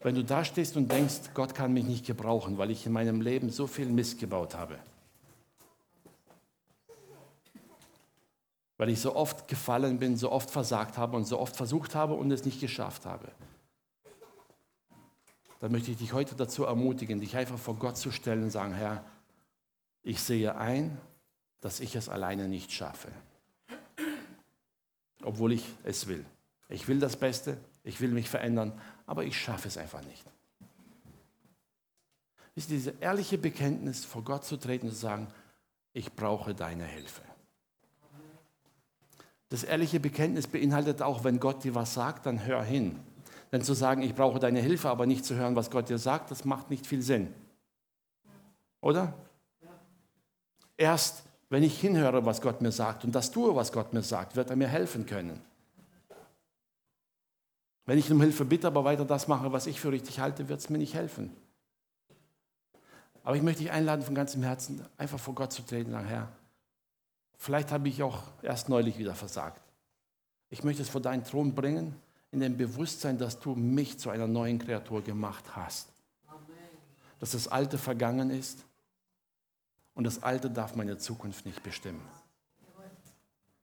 wenn 0.00 0.14
du 0.14 0.22
da 0.22 0.44
stehst 0.44 0.76
und 0.76 0.92
denkst, 0.92 1.30
Gott 1.32 1.54
kann 1.54 1.72
mich 1.72 1.86
nicht 1.86 2.04
gebrauchen, 2.04 2.58
weil 2.58 2.70
ich 2.70 2.84
in 2.84 2.92
meinem 2.92 3.22
Leben 3.22 3.48
so 3.48 3.66
viel 3.66 3.86
Mist 3.86 4.20
gebaut 4.20 4.54
habe. 4.54 4.78
Weil 8.76 8.90
ich 8.90 9.00
so 9.00 9.16
oft 9.16 9.48
gefallen 9.48 9.98
bin, 9.98 10.18
so 10.18 10.30
oft 10.30 10.50
versagt 10.50 10.98
habe 10.98 11.16
und 11.16 11.24
so 11.24 11.38
oft 11.38 11.56
versucht 11.56 11.94
habe 11.94 12.12
und 12.12 12.30
es 12.30 12.44
nicht 12.44 12.60
geschafft 12.60 13.06
habe. 13.06 13.32
Dann 15.60 15.72
möchte 15.72 15.90
ich 15.90 15.96
dich 15.96 16.12
heute 16.12 16.34
dazu 16.34 16.64
ermutigen, 16.64 17.20
dich 17.20 17.34
einfach 17.34 17.58
vor 17.58 17.76
Gott 17.76 17.96
zu 17.96 18.10
stellen 18.10 18.42
und 18.42 18.50
sagen, 18.50 18.74
Herr, 18.74 19.02
ich 20.02 20.20
sehe 20.20 20.54
ein, 20.54 20.98
dass 21.62 21.80
ich 21.80 21.96
es 21.96 22.10
alleine 22.10 22.46
nicht 22.46 22.72
schaffe. 22.72 23.08
Obwohl 25.22 25.54
ich 25.54 25.64
es 25.82 26.08
will. 26.08 26.26
Ich 26.68 26.88
will 26.88 27.00
das 27.00 27.16
Beste, 27.16 27.56
ich 27.84 28.00
will 28.00 28.10
mich 28.10 28.28
verändern, 28.28 28.72
aber 29.06 29.24
ich 29.24 29.38
schaffe 29.38 29.68
es 29.68 29.78
einfach 29.78 30.02
nicht. 30.04 30.24
Ist 32.54 32.70
diese 32.70 32.94
ehrliche 33.00 33.38
Bekenntnis 33.38 34.04
vor 34.04 34.24
Gott 34.24 34.44
zu 34.44 34.56
treten 34.56 34.86
und 34.86 34.92
zu 34.92 34.98
sagen, 34.98 35.28
ich 35.92 36.12
brauche 36.12 36.54
deine 36.54 36.84
Hilfe. 36.84 37.22
Das 39.48 39.64
ehrliche 39.64 40.00
Bekenntnis 40.00 40.46
beinhaltet 40.46 41.00
auch, 41.00 41.24
wenn 41.24 41.40
Gott 41.40 41.64
dir 41.64 41.74
was 41.74 41.94
sagt, 41.94 42.26
dann 42.26 42.44
hör 42.44 42.62
hin. 42.62 43.00
Denn 43.50 43.62
zu 43.62 43.72
sagen, 43.72 44.02
ich 44.02 44.14
brauche 44.14 44.38
deine 44.38 44.60
Hilfe, 44.60 44.90
aber 44.90 45.06
nicht 45.06 45.24
zu 45.24 45.34
hören, 45.34 45.56
was 45.56 45.70
Gott 45.70 45.88
dir 45.88 45.98
sagt, 45.98 46.30
das 46.30 46.44
macht 46.44 46.68
nicht 46.68 46.86
viel 46.86 47.00
Sinn. 47.00 47.32
Oder? 48.80 49.14
Erst 50.76 51.24
wenn 51.50 51.62
ich 51.62 51.80
hinhöre, 51.80 52.26
was 52.26 52.42
Gott 52.42 52.60
mir 52.60 52.72
sagt 52.72 53.04
und 53.04 53.14
das 53.14 53.30
tue, 53.30 53.54
was 53.54 53.72
Gott 53.72 53.92
mir 53.94 54.02
sagt, 54.02 54.36
wird 54.36 54.50
er 54.50 54.56
mir 54.56 54.68
helfen 54.68 55.06
können. 55.06 55.40
Wenn 57.88 57.96
ich 57.96 58.12
um 58.12 58.20
Hilfe 58.20 58.44
bitte, 58.44 58.66
aber 58.66 58.84
weiter 58.84 59.06
das 59.06 59.28
mache, 59.28 59.50
was 59.50 59.66
ich 59.66 59.80
für 59.80 59.90
richtig 59.90 60.20
halte, 60.20 60.50
wird 60.50 60.60
es 60.60 60.68
mir 60.68 60.76
nicht 60.76 60.92
helfen. 60.92 61.34
Aber 63.24 63.34
ich 63.34 63.40
möchte 63.40 63.62
dich 63.62 63.72
einladen, 63.72 64.02
von 64.02 64.14
ganzem 64.14 64.42
Herzen 64.42 64.84
einfach 64.98 65.18
vor 65.18 65.34
Gott 65.34 65.54
zu 65.54 65.62
treten 65.62 65.92
sagen, 65.92 66.06
Herr, 66.06 66.28
vielleicht 67.38 67.72
habe 67.72 67.88
ich 67.88 68.02
auch 68.02 68.24
erst 68.42 68.68
neulich 68.68 68.98
wieder 68.98 69.14
versagt. 69.14 69.62
Ich 70.50 70.64
möchte 70.64 70.82
es 70.82 70.90
vor 70.90 71.00
deinen 71.00 71.24
Thron 71.24 71.54
bringen, 71.54 71.94
in 72.30 72.40
dem 72.40 72.58
Bewusstsein, 72.58 73.16
dass 73.16 73.40
du 73.40 73.54
mich 73.54 73.98
zu 73.98 74.10
einer 74.10 74.26
neuen 74.26 74.58
Kreatur 74.58 75.00
gemacht 75.02 75.56
hast. 75.56 75.88
Dass 77.20 77.30
das 77.30 77.48
Alte 77.48 77.78
vergangen 77.78 78.28
ist 78.28 78.66
und 79.94 80.04
das 80.04 80.22
Alte 80.22 80.50
darf 80.50 80.76
meine 80.76 80.98
Zukunft 80.98 81.46
nicht 81.46 81.62
bestimmen. 81.62 82.02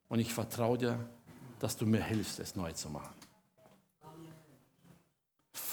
Und 0.10 0.18
ich 0.18 0.34
vertraue 0.34 0.80
dir, 0.80 1.10
dass 1.60 1.78
du 1.78 1.86
mir 1.86 2.04
hilfst, 2.04 2.40
es 2.40 2.56
neu 2.56 2.72
zu 2.72 2.90
machen. 2.90 3.14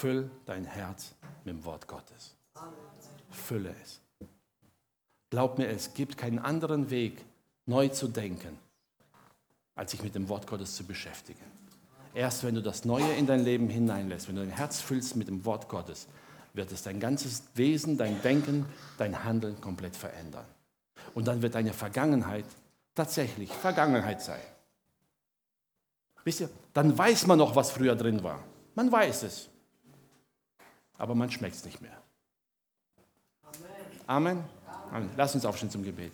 Füll 0.03 0.29
dein 0.45 0.65
Herz 0.65 1.13
mit 1.45 1.55
dem 1.55 1.63
Wort 1.63 1.87
Gottes. 1.87 2.35
Fülle 3.29 3.73
es. 3.81 4.01
Glaub 5.29 5.57
mir, 5.57 5.67
es 5.69 5.93
gibt 5.93 6.17
keinen 6.17 6.39
anderen 6.39 6.89
Weg, 6.89 7.23
neu 7.67 7.87
zu 7.87 8.09
denken, 8.09 8.59
als 9.75 9.91
sich 9.91 10.03
mit 10.03 10.13
dem 10.13 10.27
Wort 10.27 10.45
Gottes 10.45 10.75
zu 10.75 10.83
beschäftigen. 10.83 11.45
Erst 12.13 12.43
wenn 12.43 12.53
du 12.53 12.61
das 12.61 12.83
Neue 12.83 13.13
in 13.13 13.27
dein 13.27 13.45
Leben 13.45 13.69
hineinlässt, 13.69 14.27
wenn 14.27 14.35
du 14.35 14.41
dein 14.41 14.51
Herz 14.51 14.81
füllst 14.81 15.15
mit 15.15 15.29
dem 15.29 15.45
Wort 15.45 15.69
Gottes, 15.69 16.09
wird 16.51 16.73
es 16.73 16.83
dein 16.83 16.99
ganzes 16.99 17.43
Wesen, 17.55 17.97
dein 17.97 18.21
Denken, 18.21 18.65
dein 18.97 19.23
Handeln 19.23 19.61
komplett 19.61 19.95
verändern. 19.95 20.45
Und 21.13 21.29
dann 21.29 21.41
wird 21.41 21.55
deine 21.55 21.71
Vergangenheit 21.71 22.43
tatsächlich 22.93 23.49
Vergangenheit 23.53 24.21
sein. 24.21 24.41
Wisst 26.25 26.41
ihr, 26.41 26.49
dann 26.73 26.97
weiß 26.97 27.25
man 27.25 27.37
noch, 27.37 27.55
was 27.55 27.71
früher 27.71 27.95
drin 27.95 28.21
war. 28.21 28.43
Man 28.75 28.91
weiß 28.91 29.23
es 29.23 29.49
aber 31.03 31.15
man 31.15 31.29
schmeckt 31.29 31.55
es 31.55 31.65
nicht 31.65 31.81
mehr. 31.81 32.01
Amen. 34.07 34.41
Amen. 34.89 35.09
Lass 35.17 35.35
uns 35.35 35.43
aufstehen 35.43 35.69
zum 35.69 35.83
Gebet. 35.83 36.13